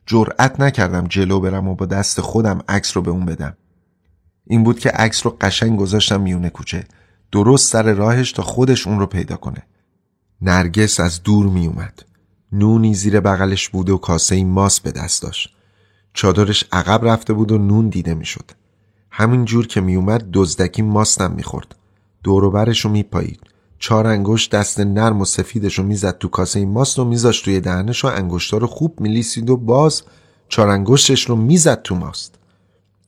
جرأت 0.05 0.59
نکردم 0.59 1.07
جلو 1.07 1.39
برم 1.39 1.67
و 1.67 1.75
با 1.75 1.85
دست 1.85 2.21
خودم 2.21 2.61
عکس 2.67 2.97
رو 2.97 3.03
به 3.03 3.11
اون 3.11 3.25
بدم. 3.25 3.57
این 4.47 4.63
بود 4.63 4.79
که 4.79 4.89
عکس 4.89 5.25
رو 5.25 5.37
قشنگ 5.41 5.79
گذاشتم 5.79 6.21
میونه 6.21 6.49
کوچه. 6.49 6.83
درست 7.31 7.71
سر 7.71 7.93
راهش 7.93 8.31
تا 8.31 8.43
خودش 8.43 8.87
اون 8.87 8.99
رو 8.99 9.05
پیدا 9.05 9.35
کنه. 9.35 9.63
نرگس 10.41 10.99
از 10.99 11.23
دور 11.23 11.45
می 11.45 11.67
اومد 11.67 12.05
نونی 12.51 12.93
زیر 12.93 13.19
بغلش 13.19 13.69
بود 13.69 13.89
و 13.89 13.97
کاسه 13.97 14.35
این 14.35 14.49
ماس 14.49 14.79
به 14.79 14.91
دست 14.91 15.21
داشت. 15.21 15.55
چادرش 16.13 16.63
عقب 16.71 17.05
رفته 17.05 17.33
بود 17.33 17.51
و 17.51 17.57
نون 17.57 17.89
دیده 17.89 18.13
می‌شد. 18.13 18.51
همین 19.11 19.45
جور 19.45 19.67
که 19.67 19.81
میومد 19.81 20.29
دزدکی 20.33 20.81
ماستم 20.81 21.31
می‌خورد. 21.31 21.75
دوروبرش 22.23 22.85
رو 22.85 22.91
میپایید. 22.91 23.39
چهار 23.79 24.07
انگشت 24.07 24.51
دست 24.51 24.79
نرم 24.79 25.21
و 25.21 25.25
سفیدش 25.25 25.79
رو 25.79 25.85
می‌زد 25.85 26.17
تو 26.17 26.27
کاسه 26.27 26.59
این 26.59 26.69
ماست 26.69 26.99
و 26.99 27.05
میذاشت 27.05 27.45
توی 27.45 27.59
دهنش 27.59 28.05
و 28.05 28.07
انگشتا 28.07 28.57
رو 28.57 28.67
خوب 28.67 28.99
میلیسید 28.99 29.49
و 29.49 29.57
باز 29.57 30.03
چهار 30.49 30.69
انگشتش 30.69 31.29
رو 31.29 31.35
می‌زد 31.35 31.81
تو 31.81 31.95
ماست. 31.95 32.35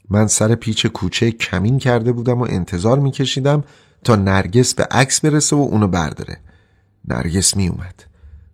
من 0.09 0.27
سر 0.27 0.55
پیچ 0.55 0.85
کوچه 0.85 1.31
کمین 1.31 1.79
کرده 1.79 2.11
بودم 2.11 2.41
و 2.41 2.47
انتظار 2.49 2.99
میکشیدم 2.99 3.63
تا 4.03 4.15
نرگس 4.15 4.73
به 4.73 4.83
عکس 4.83 5.21
برسه 5.21 5.55
و 5.55 5.59
اونو 5.59 5.87
برداره. 5.87 6.37
نرگس 7.07 7.55
میومد 7.55 8.03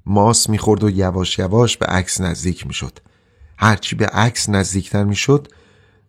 ماس 0.05 0.49
می‌خورد 0.49 0.83
و 0.83 0.89
یواش 0.89 1.39
یواش 1.39 1.77
به 1.77 1.85
عکس 1.85 2.21
نزدیک 2.21 2.67
می‌شد. 2.67 2.99
هرچی 3.57 3.95
به 3.95 4.05
عکس 4.05 4.49
نزدیکتر 4.49 5.03
می‌شد 5.03 5.47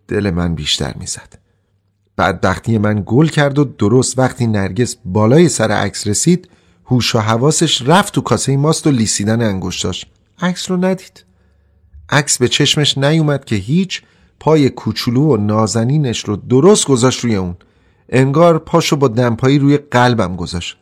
دل 0.09 0.31
من 0.31 0.55
بیشتر 0.55 0.95
می‌زد. 0.97 1.46
بدبختی 2.19 2.79
من 2.79 3.03
گل 3.07 3.27
کرد 3.27 3.59
و 3.59 3.65
درست 3.65 4.19
وقتی 4.19 4.47
نرگس 4.47 4.97
بالای 5.05 5.49
سر 5.49 5.71
عکس 5.71 6.07
رسید 6.07 6.49
هوش 6.85 7.15
و 7.15 7.19
حواسش 7.19 7.83
رفت 7.83 8.15
تو 8.15 8.21
کاسه 8.21 8.57
ماست 8.57 8.87
و 8.87 8.91
لیسیدن 8.91 9.43
انگشتاش 9.43 10.07
عکس 10.41 10.71
رو 10.71 10.77
ندید. 10.77 11.25
عکس 12.11 12.39
به 12.39 12.49
چشمش 12.49 12.99
نیومد 12.99 13.45
که 13.45 13.57
هیچ 13.57 14.03
پای 14.41 14.71
کوچولو 14.71 15.23
و 15.23 15.37
نازنینش 15.37 16.25
رو 16.25 16.37
درست 16.37 16.87
گذاشت 16.87 17.25
روی 17.25 17.37
اون. 17.37 17.57
انگار 18.09 18.59
پاشو 18.59 18.97
با 18.97 19.09
دمپایی 19.09 19.59
روی 19.59 19.77
قلبم 19.77 20.37
گذاشت. 20.37 20.77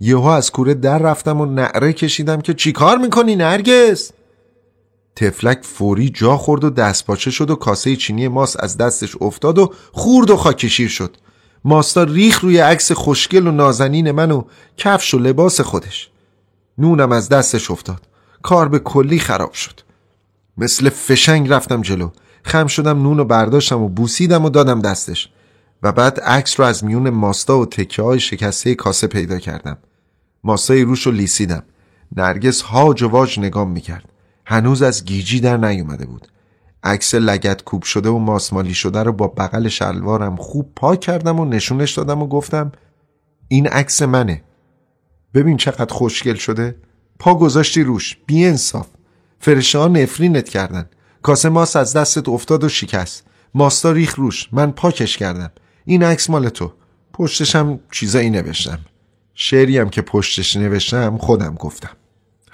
یهو 0.00 0.26
از 0.26 0.50
کوره 0.50 0.74
در 0.74 0.98
رفتم 0.98 1.40
و 1.40 1.46
نعره 1.46 1.92
کشیدم 1.92 2.40
که 2.40 2.54
چیکار 2.54 2.98
می‌کنی 2.98 3.36
نرگس؟ 3.36 4.12
تفلک 5.16 5.58
فوری 5.62 6.10
جا 6.10 6.36
خورد 6.36 6.64
و 6.64 6.70
دستپاچه 6.70 7.30
شد 7.30 7.50
و 7.50 7.54
کاسه 7.54 7.96
چینی 7.96 8.28
ماست 8.28 8.60
از 8.60 8.76
دستش 8.76 9.16
افتاد 9.20 9.58
و 9.58 9.72
خورد 9.92 10.30
و 10.30 10.36
خاکشیر 10.36 10.88
شد. 10.88 11.16
ماستا 11.64 12.02
ریخ 12.02 12.40
روی 12.40 12.58
عکس 12.58 12.92
خوشگل 12.92 13.46
و 13.46 13.50
نازنین 13.50 14.10
من 14.10 14.30
و 14.30 14.44
کفش 14.76 15.14
و 15.14 15.18
لباس 15.18 15.60
خودش. 15.60 16.10
نونم 16.78 17.12
از 17.12 17.28
دستش 17.28 17.70
افتاد. 17.70 18.02
کار 18.42 18.68
به 18.68 18.78
کلی 18.78 19.18
خراب 19.18 19.52
شد. 19.52 19.80
مثل 20.56 20.88
فشنگ 20.88 21.48
رفتم 21.48 21.82
جلو. 21.82 22.10
خم 22.44 22.66
شدم 22.66 23.02
نون 23.02 23.20
و 23.20 23.24
برداشتم 23.24 23.82
و 23.82 23.88
بوسیدم 23.88 24.44
و 24.44 24.50
دادم 24.50 24.80
دستش. 24.80 25.28
و 25.82 25.92
بعد 25.92 26.20
عکس 26.20 26.60
رو 26.60 26.66
از 26.66 26.84
میون 26.84 27.10
ماستا 27.10 27.58
و 27.58 27.66
تکه 27.66 28.02
های 28.02 28.20
شکسته 28.20 28.74
کاسه 28.74 29.06
پیدا 29.06 29.38
کردم. 29.38 29.78
ماستای 30.44 30.82
روش 30.82 31.06
رو 31.06 31.12
لیسیدم. 31.12 31.62
نرگس 32.16 32.62
هاج 32.62 33.02
و 33.02 33.08
واج 33.08 33.40
نگام 33.40 33.70
می‌کرد. 33.70 34.13
هنوز 34.46 34.82
از 34.82 35.04
گیجی 35.04 35.40
در 35.40 35.56
نیومده 35.56 36.06
بود. 36.06 36.28
عکس 36.84 37.14
لگت 37.14 37.64
کوب 37.64 37.82
شده 37.82 38.08
و 38.08 38.18
ماسمالی 38.18 38.74
شده 38.74 39.02
رو 39.02 39.12
با 39.12 39.28
بغل 39.28 39.68
شلوارم 39.68 40.36
خوب 40.36 40.72
پاک 40.76 41.00
کردم 41.00 41.40
و 41.40 41.44
نشونش 41.44 41.92
دادم 41.92 42.22
و 42.22 42.26
گفتم 42.26 42.72
این 43.48 43.68
عکس 43.68 44.02
منه. 44.02 44.42
ببین 45.34 45.56
چقدر 45.56 45.94
خوشگل 45.94 46.34
شده. 46.34 46.76
پا 47.18 47.34
گذاشتی 47.34 47.82
روش 47.82 48.16
بی 48.26 48.44
انصاف. 48.44 48.86
فرشه 49.40 49.78
ها 49.78 49.88
نفرینت 49.88 50.48
کردن. 50.48 50.88
کاسه 51.22 51.48
ماست 51.48 51.76
از 51.76 51.96
دستت 51.96 52.28
افتاد 52.28 52.64
و 52.64 52.68
شکست. 52.68 53.26
ماستا 53.54 53.92
ریخ 53.92 54.14
روش 54.14 54.48
من 54.52 54.70
پاکش 54.70 55.16
کردم. 55.16 55.50
این 55.84 56.02
عکس 56.02 56.30
مال 56.30 56.48
تو. 56.48 56.72
پشتشم 57.12 57.80
چیزایی 57.90 58.30
نوشتم. 58.30 58.78
شعری 59.34 59.78
هم 59.78 59.90
که 59.90 60.02
پشتش 60.02 60.56
نوشتم 60.56 61.18
خودم 61.18 61.54
گفتم. 61.54 61.96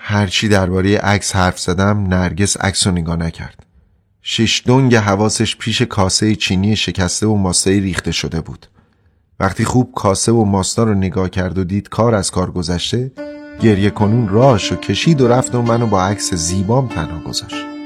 هرچی 0.03 0.49
درباره 0.49 0.99
عکس 0.99 1.37
حرف 1.37 1.61
زدم 1.61 2.07
نرگس 2.07 2.57
عکس 2.57 2.87
رو 2.87 2.93
نگاه 2.93 3.17
نکرد. 3.17 3.67
شش 4.23 4.63
دنگ 4.67 4.97
حواسش 4.97 5.57
پیش 5.57 5.83
کاسه 5.83 6.37
چینی 6.37 6.77
شکسته 6.77 7.27
و 7.27 7.37
ماسته 7.37 7.71
ریخته 7.71 8.13
شده 8.13 8.41
بود. 8.41 8.67
وقتی 9.41 9.65
خوب 9.65 9.93
کاسه 9.95 10.33
و 10.33 10.45
ماستا 10.45 10.85
رو 10.85 10.95
نگاه 10.95 11.31
کرد 11.31 11.59
و 11.59 11.65
دید 11.65 11.89
کار 11.89 12.15
از 12.15 12.31
کار 12.31 12.51
گذشته 12.51 13.13
گریه 13.63 13.91
کنون 13.91 14.29
راش 14.29 14.73
و 14.73 14.77
کشید 14.77 15.21
و 15.21 15.29
رفت 15.29 15.55
و 15.55 15.63
منو 15.63 15.87
با 15.87 16.03
عکس 16.05 16.35
زیبام 16.35 16.89
تنها 16.89 17.19
گذاشت. 17.19 17.80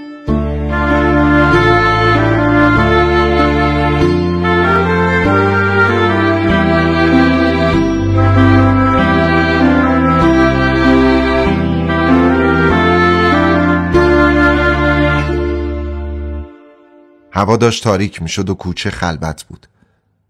هوا 17.36 17.56
داشت 17.56 17.84
تاریک 17.84 18.22
می‌شد 18.22 18.50
و 18.50 18.54
کوچه 18.54 18.90
خلبت 18.90 19.42
بود. 19.42 19.66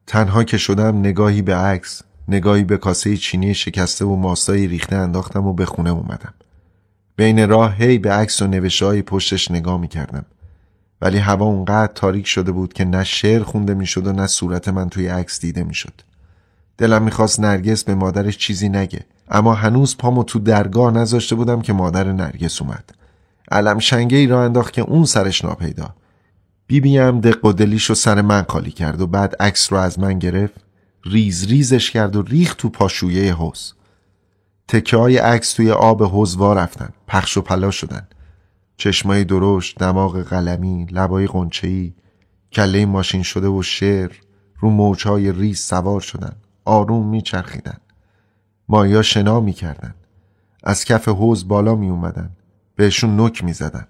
تنها 0.06 0.44
که 0.44 0.58
شدم 0.58 0.98
نگاهی 0.98 1.42
به 1.42 1.56
عکس 1.56 2.02
نگاهی 2.28 2.64
به 2.64 2.76
کاسه 2.76 3.16
چینی 3.16 3.54
شکسته 3.54 4.04
و 4.04 4.16
ماستایی 4.16 4.68
ریخته 4.68 4.96
انداختم 4.96 5.46
و 5.46 5.52
به 5.52 5.66
خونه 5.66 5.90
اومدم. 5.90 6.34
بین 7.16 7.48
راه 7.48 7.74
هی 7.76 7.98
به 7.98 8.12
عکس 8.12 8.42
و 8.42 8.46
نوشته 8.46 8.86
های 8.86 9.02
پشتش 9.02 9.50
نگاه 9.50 9.80
می‌کردم. 9.80 10.24
ولی 11.00 11.18
هوا 11.18 11.46
اونقدر 11.46 11.92
تاریک 11.92 12.26
شده 12.26 12.52
بود 12.52 12.72
که 12.72 12.84
نه 12.84 13.04
شعر 13.04 13.42
خونده 13.42 13.74
می‌شد 13.74 14.06
و 14.06 14.12
نه 14.12 14.26
صورت 14.26 14.68
من 14.68 14.88
توی 14.88 15.08
عکس 15.08 15.40
دیده 15.40 15.64
می‌شد. 15.64 16.00
دلم 16.78 17.02
می‌خواست 17.02 17.40
نرگس 17.40 17.84
به 17.84 17.94
مادرش 17.94 18.38
چیزی 18.38 18.68
نگه 18.68 19.04
اما 19.30 19.54
هنوز 19.54 19.96
پامو 19.96 20.24
تو 20.24 20.38
درگاه 20.38 20.92
نذاشته 20.92 21.34
بودم 21.34 21.62
که 21.62 21.72
مادر 21.72 22.12
نرگس 22.12 22.62
اومد. 22.62 22.94
علم 23.50 23.78
شنگه 23.78 24.16
ای 24.16 24.26
را 24.26 24.44
انداخت 24.44 24.72
که 24.72 24.82
اون 24.82 25.04
سرش 25.04 25.44
ناپیدا. 25.44 25.94
بیبیم 26.66 27.20
دق 27.20 27.44
و 27.44 27.52
دلیشو 27.52 27.94
سر 27.94 28.20
من 28.20 28.44
خالی 28.48 28.70
کرد 28.70 29.00
و 29.00 29.06
بعد 29.06 29.36
عکس 29.40 29.72
رو 29.72 29.78
از 29.78 29.98
من 29.98 30.18
گرفت 30.18 30.64
ریز 31.04 31.46
ریزش 31.46 31.90
کرد 31.90 32.16
و 32.16 32.22
ریخت 32.22 32.58
تو 32.58 32.68
پاشویه 32.68 33.34
حوز 33.34 33.74
تکه 34.68 34.96
های 34.96 35.16
عکس 35.16 35.52
توی 35.52 35.70
آب 35.70 36.02
حوز 36.02 36.36
وا 36.36 36.52
رفتن 36.52 36.88
پخش 37.06 37.36
و 37.36 37.42
پلا 37.42 37.70
شدن. 37.70 38.08
چشمای 38.76 39.24
درشت 39.24 39.78
دماغ 39.78 40.22
قلمی 40.22 40.86
لبای 40.90 41.26
قنچه‌ای 41.26 41.94
کله 42.52 42.86
ماشین 42.86 43.22
شده 43.22 43.48
و 43.48 43.62
شعر 43.62 44.12
رو 44.58 44.70
موجهای 44.70 45.32
ریز 45.32 45.60
سوار 45.60 46.00
شدن 46.00 46.32
آروم 46.64 47.08
میچرخیدن. 47.08 47.78
مایا 48.68 49.02
شنا 49.02 49.40
می‌کردن. 49.40 49.94
از 50.64 50.84
کف 50.84 51.08
حوز 51.08 51.48
بالا 51.48 51.74
می 51.74 51.88
اومدن 51.88 52.30
بهشون 52.76 53.20
نک 53.20 53.44
می‌زدن. 53.44 53.86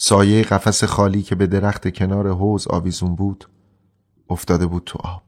سایه 0.00 0.42
قفس 0.42 0.84
خالی 0.84 1.22
که 1.22 1.34
به 1.34 1.46
درخت 1.46 1.94
کنار 1.94 2.28
حوز 2.28 2.68
آویزون 2.68 3.14
بود 3.14 3.44
افتاده 4.30 4.66
بود 4.66 4.82
تو 4.86 4.98
آب. 5.02 5.22